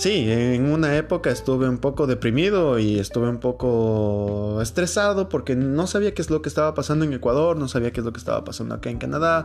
Sí, 0.00 0.30
en 0.30 0.72
una 0.72 0.96
época 0.96 1.28
estuve 1.30 1.68
un 1.68 1.76
poco 1.76 2.06
deprimido 2.06 2.78
y 2.78 2.98
estuve 2.98 3.28
un 3.28 3.38
poco 3.38 4.62
estresado 4.62 5.28
porque 5.28 5.56
no 5.56 5.86
sabía 5.86 6.14
qué 6.14 6.22
es 6.22 6.30
lo 6.30 6.40
que 6.40 6.48
estaba 6.48 6.72
pasando 6.72 7.04
en 7.04 7.12
Ecuador, 7.12 7.58
no 7.58 7.68
sabía 7.68 7.92
qué 7.92 8.00
es 8.00 8.06
lo 8.06 8.12
que 8.14 8.18
estaba 8.18 8.42
pasando 8.42 8.74
acá 8.74 8.88
en 8.88 8.96
Canadá, 8.96 9.44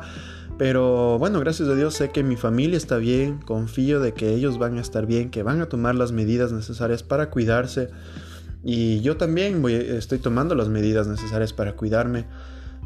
pero 0.58 1.20
bueno, 1.20 1.42
gracias 1.42 1.68
a 1.68 1.76
Dios 1.76 1.96
sé 1.96 2.12
que 2.12 2.24
mi 2.24 2.38
familia 2.38 2.78
está 2.78 2.96
bien, 2.96 3.40
confío 3.40 4.00
de 4.00 4.14
que 4.14 4.34
ellos 4.34 4.58
van 4.58 4.78
a 4.78 4.82
estar 4.82 5.06
bien, 5.06 5.30
que 5.30 5.44
van 5.44 5.60
a 5.60 5.66
tomar 5.66 5.96
las 5.96 6.14
medidas 6.14 6.54
necesarias 6.54 7.04
para 7.04 7.30
cuidarse 7.30 7.90
y 8.68 9.00
yo 9.02 9.16
también 9.16 9.64
estoy 9.70 10.18
tomando 10.18 10.56
las 10.56 10.70
medidas 10.70 11.06
necesarias 11.06 11.54
para 11.54 11.76
cuidarme, 11.76 12.26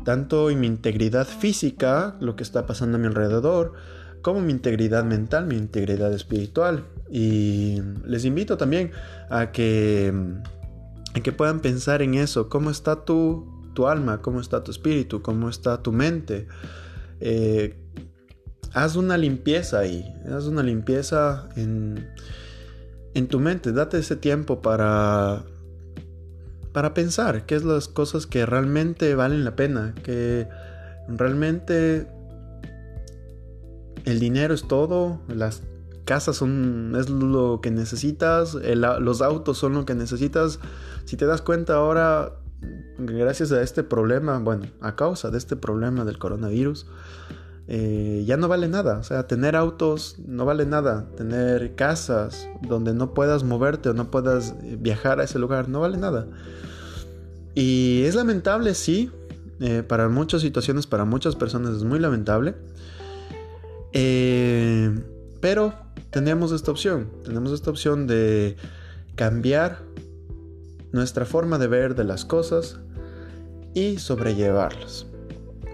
tanto 0.04 0.50
en 0.50 0.60
mi 0.60 0.68
integridad 0.68 1.26
física, 1.26 2.18
lo 2.20 2.36
que 2.36 2.44
está 2.44 2.66
pasando 2.66 2.98
a 2.98 3.00
mi 3.00 3.08
alrededor, 3.08 3.76
como 4.22 4.42
mi 4.42 4.52
integridad 4.52 5.06
mental, 5.06 5.48
mi 5.48 5.56
integridad 5.56 6.12
espiritual. 6.12 6.84
Y 7.10 7.82
les 8.06 8.26
invito 8.26 8.58
también 8.58 8.92
a 9.30 9.54
que, 9.54 10.14
que 11.24 11.32
puedan 11.32 11.62
pensar 11.62 12.02
en 12.02 12.16
eso, 12.16 12.50
cómo 12.50 12.72
está 12.72 13.06
tu, 13.06 13.72
tu 13.74 13.88
alma, 13.88 14.22
cómo 14.22 14.42
está 14.42 14.62
tu 14.66 14.72
espíritu, 14.72 15.22
cómo 15.22 15.48
está 15.48 15.82
tu 15.82 15.94
mente. 15.94 16.48
Eh, 17.22 17.80
haz 18.74 18.98
una 18.98 19.18
limpieza 19.18 19.80
ahí, 19.80 20.14
haz 20.30 20.44
una 20.44 20.62
limpieza 20.62 21.48
en, 21.56 22.06
en 23.14 23.28
tu 23.28 23.40
mente, 23.40 23.72
date 23.72 23.98
ese 23.98 24.18
tiempo 24.18 24.62
para, 24.62 25.46
para 26.74 26.94
pensar 26.94 27.46
qué 27.46 27.56
es 27.56 27.64
las 27.64 27.88
cosas 27.88 28.28
que 28.28 28.46
realmente 28.46 29.16
valen 29.16 29.44
la 29.44 29.56
pena, 29.56 29.94
que 30.04 30.48
realmente 31.08 32.08
el 34.06 34.20
dinero 34.20 34.54
es 34.54 34.68
todo, 34.68 35.22
las 35.28 35.64
casas 36.06 36.38
son 36.38 36.96
es 36.98 37.10
lo 37.10 37.60
que 37.62 37.72
necesitas, 37.72 38.56
los 38.56 39.22
autos 39.22 39.58
son 39.58 39.74
lo 39.74 39.86
que 39.86 39.96
necesitas. 39.96 40.60
Si 41.06 41.18
te 41.18 41.26
das 41.26 41.42
cuenta 41.42 41.76
ahora, 41.76 42.34
gracias 42.98 43.52
a 43.52 43.62
este 43.62 43.84
problema, 43.84 44.40
bueno, 44.40 44.66
a 44.82 44.96
causa 44.96 45.30
de 45.30 45.38
este 45.38 45.56
problema 45.56 46.06
del 46.06 46.18
coronavirus, 46.18 46.88
eh, 47.72 48.24
ya 48.26 48.36
no 48.36 48.48
vale 48.48 48.68
nada. 48.68 48.98
O 48.98 49.04
sea, 49.04 49.28
tener 49.28 49.56
autos 49.56 50.16
no 50.26 50.44
vale 50.44 50.66
nada. 50.66 51.08
Tener 51.16 51.76
casas 51.76 52.50
donde 52.68 52.96
no 52.96 53.14
puedas 53.14 53.44
moverte 53.44 53.90
o 53.90 53.94
no 53.94 54.10
puedas 54.10 54.56
viajar 54.80 55.20
a 55.20 55.26
ese 55.26 55.38
lugar 55.38 55.70
no 55.70 55.80
vale 55.80 55.98
nada. 55.98 56.26
Y 57.54 58.02
es 58.06 58.16
lamentable, 58.16 58.74
sí. 58.74 59.12
Eh, 59.60 59.84
para 59.84 60.10
muchas 60.10 60.42
situaciones, 60.42 60.88
para 60.88 61.06
muchas 61.06 61.36
personas 61.36 61.76
es 61.76 61.84
muy 61.84 62.00
lamentable. 62.00 62.56
Eh, 63.94 65.00
pero 65.40 65.76
tenemos 66.10 66.52
esta 66.52 66.72
opción, 66.72 67.12
tenemos 67.24 67.52
esta 67.52 67.70
opción 67.70 68.08
de 68.08 68.56
cambiar 69.16 69.84
nuestra 70.92 71.26
forma 71.26 71.60
de 71.60 71.68
ver 71.68 71.94
de 71.94 72.04
las 72.04 72.26
cosas 72.26 72.80
y 73.76 74.00
sobrellevarlas. 74.00 75.06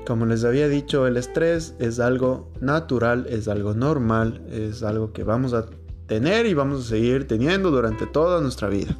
Como 0.06 0.28
les 0.28 0.44
había 0.44 0.68
dicho, 0.68 1.08
el 1.08 1.18
estrés 1.18 1.74
es 1.80 2.00
algo 2.00 2.52
natural, 2.62 3.26
es 3.28 3.48
algo 3.48 3.74
normal, 3.74 4.40
es 4.52 4.84
algo 4.84 5.14
que 5.14 5.24
vamos 5.24 5.54
a 5.54 5.66
tener 6.06 6.46
y 6.46 6.54
vamos 6.54 6.86
a 6.86 6.90
seguir 6.90 7.28
teniendo 7.28 7.72
durante 7.72 8.06
toda 8.06 8.40
nuestra 8.40 8.70
vida. 8.70 8.96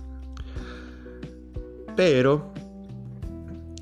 Pero 1.96 2.52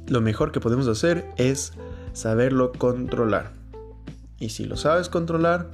lo 0.08 0.20
mejor 0.20 0.52
que 0.52 0.60
podemos 0.60 0.88
hacer 0.90 1.26
es 1.38 1.72
saberlo 2.12 2.74
controlar. 2.74 3.54
Y 4.38 4.50
si 4.50 4.66
lo 4.66 4.76
sabes 4.76 5.08
controlar, 5.08 5.72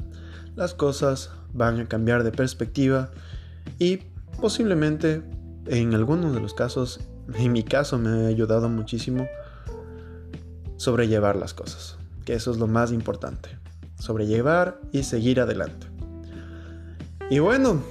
las 0.56 0.76
cosas 0.76 1.32
van 1.54 1.80
a 1.80 1.88
cambiar 1.88 2.24
de 2.24 2.32
perspectiva 2.32 3.10
y 3.80 3.98
posiblemente 4.40 5.24
en 5.66 5.96
algunos 5.96 6.36
de 6.36 6.42
los 6.42 6.54
casos, 6.54 7.00
en 7.34 7.52
mi 7.52 7.64
caso 7.64 7.98
me 7.98 8.10
ha 8.10 8.28
ayudado 8.28 8.70
muchísimo 8.70 9.28
sobrellevar 10.80 11.36
las 11.36 11.54
cosas, 11.54 11.98
que 12.24 12.34
eso 12.34 12.52
es 12.52 12.58
lo 12.58 12.66
más 12.66 12.94
importante, 12.94 13.50
sobrellevar 14.00 14.80
y 14.94 15.04
seguir 15.04 15.42
adelante. 15.42 15.88
Y 17.30 17.40
bueno, 17.40 17.84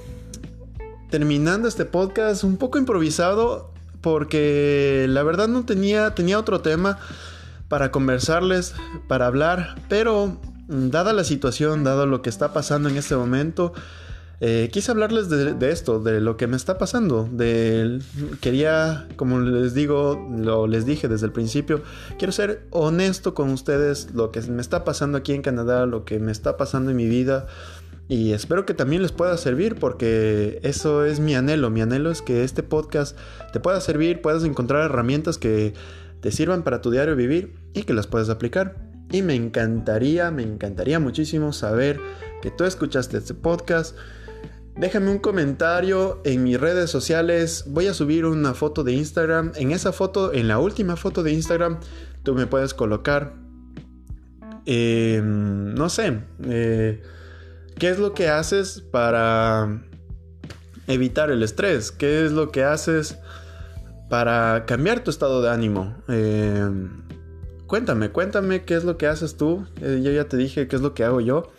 terminando 1.11 1.67
este 1.67 1.85
podcast 1.85 2.43
un 2.43 2.57
poco 2.57 2.79
improvisado 2.79 3.71
porque 4.01 5.05
la 5.07 5.21
verdad 5.21 5.47
no 5.47 5.65
tenía 5.65 6.15
tenía 6.15 6.39
otro 6.39 6.61
tema 6.61 6.97
para 7.67 7.91
conversarles, 7.91 8.73
para 9.07 9.27
hablar, 9.27 9.75
pero 9.87 10.41
dada 10.67 11.13
la 11.13 11.23
situación, 11.23 11.83
dado 11.83 12.07
lo 12.07 12.23
que 12.23 12.31
está 12.31 12.53
pasando 12.53 12.89
en 12.89 12.97
este 12.97 13.15
momento, 13.15 13.71
eh, 14.41 14.69
quise 14.71 14.91
hablarles 14.91 15.29
de, 15.29 15.71
esto, 15.71 15.99
de 15.99 16.21
lo 16.21 16.37
que 16.37 16.47
me 16.47 16.55
está 16.55 16.77
pasando. 16.77 17.27
De, 17.31 17.99
quería, 18.39 19.07
como 19.17 19.39
les 19.39 19.73
digo, 19.73 20.27
lo 20.29 20.65
les 20.65 20.85
dije 20.85 21.07
desde 21.07 21.25
el 21.25 21.31
principio, 21.33 21.81
quiero 22.17 22.31
ser 22.31 22.65
honesto 22.71 23.33
con 23.33 23.49
ustedes, 23.49 24.13
lo 24.13 24.31
que 24.31 24.41
me 24.43 24.61
está 24.61 24.85
pasando 24.85 25.17
aquí 25.17 25.33
en 25.33 25.41
Canadá, 25.41 25.85
lo 25.85 26.05
que 26.05 26.19
me 26.19 26.31
está 26.31 26.55
pasando 26.55 26.91
en 26.91 26.97
mi 26.97 27.07
vida. 27.07 27.47
Y 28.07 28.31
espero 28.31 28.65
que 28.65 28.73
también 28.73 29.03
les 29.03 29.11
pueda 29.11 29.37
servir 29.37 29.75
porque 29.75 30.59
eso 30.63 31.05
es 31.05 31.19
mi 31.19 31.35
anhelo. 31.35 31.69
Mi 31.69 31.81
anhelo 31.81 32.09
es 32.09 32.21
que 32.21 32.43
este 32.43 32.63
podcast 32.63 33.17
te 33.53 33.59
pueda 33.59 33.79
servir, 33.81 34.21
puedas 34.21 34.43
encontrar 34.45 34.85
herramientas 34.85 35.37
que 35.37 35.73
te 36.21 36.31
sirvan 36.31 36.63
para 36.63 36.81
tu 36.81 36.91
diario 36.91 37.15
vivir 37.15 37.53
y 37.73 37.83
que 37.83 37.93
las 37.93 38.07
puedas 38.07 38.29
aplicar. 38.29 38.75
Y 39.11 39.21
me 39.21 39.35
encantaría, 39.35 40.31
me 40.31 40.43
encantaría 40.43 40.99
muchísimo 40.99 41.51
saber 41.53 41.99
que 42.41 42.51
tú 42.51 42.63
escuchaste 42.63 43.17
este 43.17 43.33
podcast. 43.33 43.95
Déjame 44.75 45.11
un 45.11 45.19
comentario 45.19 46.21
en 46.23 46.43
mis 46.43 46.59
redes 46.59 46.89
sociales. 46.89 47.65
Voy 47.67 47.87
a 47.87 47.93
subir 47.93 48.25
una 48.25 48.53
foto 48.53 48.83
de 48.83 48.93
Instagram. 48.93 49.51
En 49.55 49.71
esa 49.71 49.91
foto, 49.91 50.33
en 50.33 50.47
la 50.47 50.59
última 50.59 50.95
foto 50.95 51.23
de 51.23 51.33
Instagram, 51.33 51.79
tú 52.23 52.33
me 52.33 52.47
puedes 52.47 52.73
colocar, 52.73 53.33
eh, 54.65 55.21
no 55.23 55.89
sé, 55.89 56.21
eh, 56.45 57.01
¿Qué 57.79 57.89
es 57.89 57.97
lo 57.97 58.13
que 58.13 58.27
haces 58.27 58.81
para 58.81 59.81
evitar 60.87 61.31
el 61.31 61.41
estrés? 61.43 61.93
¿Qué 61.93 62.25
es 62.25 62.33
lo 62.33 62.51
que 62.51 62.65
haces 62.65 63.17
para 64.09 64.65
cambiar 64.65 65.01
tu 65.01 65.09
estado 65.09 65.41
de 65.41 65.49
ánimo? 65.49 65.95
Eh, 66.09 66.69
cuéntame, 67.67 68.09
cuéntame 68.09 68.65
qué 68.65 68.75
es 68.75 68.83
lo 68.83 68.97
que 68.97 69.07
haces 69.07 69.37
tú. 69.37 69.65
Eh, 69.81 70.01
yo 70.03 70.11
ya 70.11 70.25
te 70.25 70.35
dije 70.35 70.67
qué 70.67 70.75
es 70.75 70.81
lo 70.81 70.93
que 70.93 71.05
hago 71.05 71.21
yo. 71.21 71.53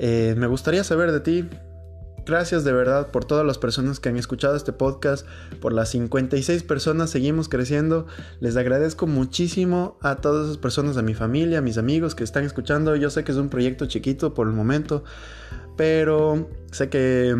Eh, 0.00 0.34
me 0.36 0.48
gustaría 0.48 0.82
saber 0.82 1.12
de 1.12 1.20
ti. 1.20 1.48
Gracias 2.26 2.64
de 2.64 2.72
verdad 2.72 3.10
por 3.10 3.26
todas 3.26 3.44
las 3.44 3.58
personas 3.58 4.00
que 4.00 4.08
han 4.08 4.16
escuchado 4.16 4.56
este 4.56 4.72
podcast, 4.72 5.26
por 5.60 5.74
las 5.74 5.90
56 5.90 6.62
personas, 6.62 7.10
seguimos 7.10 7.50
creciendo. 7.50 8.06
Les 8.40 8.56
agradezco 8.56 9.06
muchísimo 9.06 9.98
a 10.00 10.16
todas 10.16 10.46
esas 10.46 10.56
personas, 10.56 10.96
a 10.96 11.02
mi 11.02 11.12
familia, 11.12 11.58
a 11.58 11.60
mis 11.62 11.76
amigos 11.76 12.14
que 12.14 12.24
están 12.24 12.44
escuchando. 12.44 12.96
Yo 12.96 13.10
sé 13.10 13.24
que 13.24 13.32
es 13.32 13.38
un 13.38 13.50
proyecto 13.50 13.84
chiquito 13.86 14.32
por 14.32 14.46
el 14.46 14.54
momento, 14.54 15.04
pero 15.76 16.48
sé 16.70 16.88
que 16.88 17.36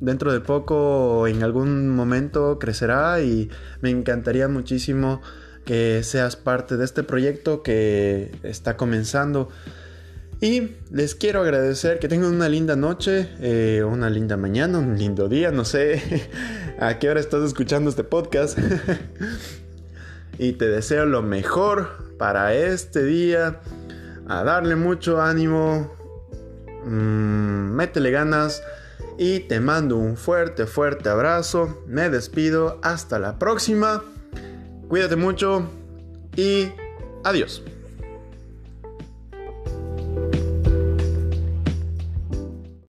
dentro 0.00 0.32
de 0.32 0.40
poco, 0.40 1.26
en 1.26 1.42
algún 1.42 1.88
momento, 1.88 2.58
crecerá 2.58 3.22
y 3.22 3.48
me 3.80 3.88
encantaría 3.88 4.48
muchísimo 4.48 5.22
que 5.64 6.02
seas 6.02 6.36
parte 6.36 6.76
de 6.76 6.84
este 6.84 7.04
proyecto 7.04 7.62
que 7.62 8.32
está 8.42 8.76
comenzando. 8.76 9.48
Y 10.42 10.74
les 10.90 11.14
quiero 11.14 11.40
agradecer 11.40 12.00
que 12.00 12.08
tengan 12.08 12.34
una 12.34 12.48
linda 12.48 12.74
noche, 12.74 13.28
eh, 13.40 13.84
una 13.84 14.10
linda 14.10 14.36
mañana, 14.36 14.80
un 14.80 14.98
lindo 14.98 15.28
día, 15.28 15.52
no 15.52 15.64
sé 15.64 16.02
a 16.80 16.98
qué 16.98 17.08
hora 17.08 17.20
estás 17.20 17.44
escuchando 17.44 17.88
este 17.88 18.02
podcast. 18.02 18.58
y 20.38 20.54
te 20.54 20.66
deseo 20.66 21.06
lo 21.06 21.22
mejor 21.22 22.16
para 22.18 22.54
este 22.54 23.04
día, 23.04 23.60
a 24.26 24.42
darle 24.42 24.74
mucho 24.74 25.22
ánimo, 25.22 25.94
mmm, 26.86 27.70
métele 27.76 28.10
ganas 28.10 28.64
y 29.18 29.38
te 29.46 29.60
mando 29.60 29.96
un 29.96 30.16
fuerte, 30.16 30.66
fuerte 30.66 31.08
abrazo. 31.08 31.84
Me 31.86 32.10
despido, 32.10 32.80
hasta 32.82 33.20
la 33.20 33.38
próxima. 33.38 34.02
Cuídate 34.88 35.14
mucho 35.14 35.70
y 36.34 36.72
adiós. 37.22 37.62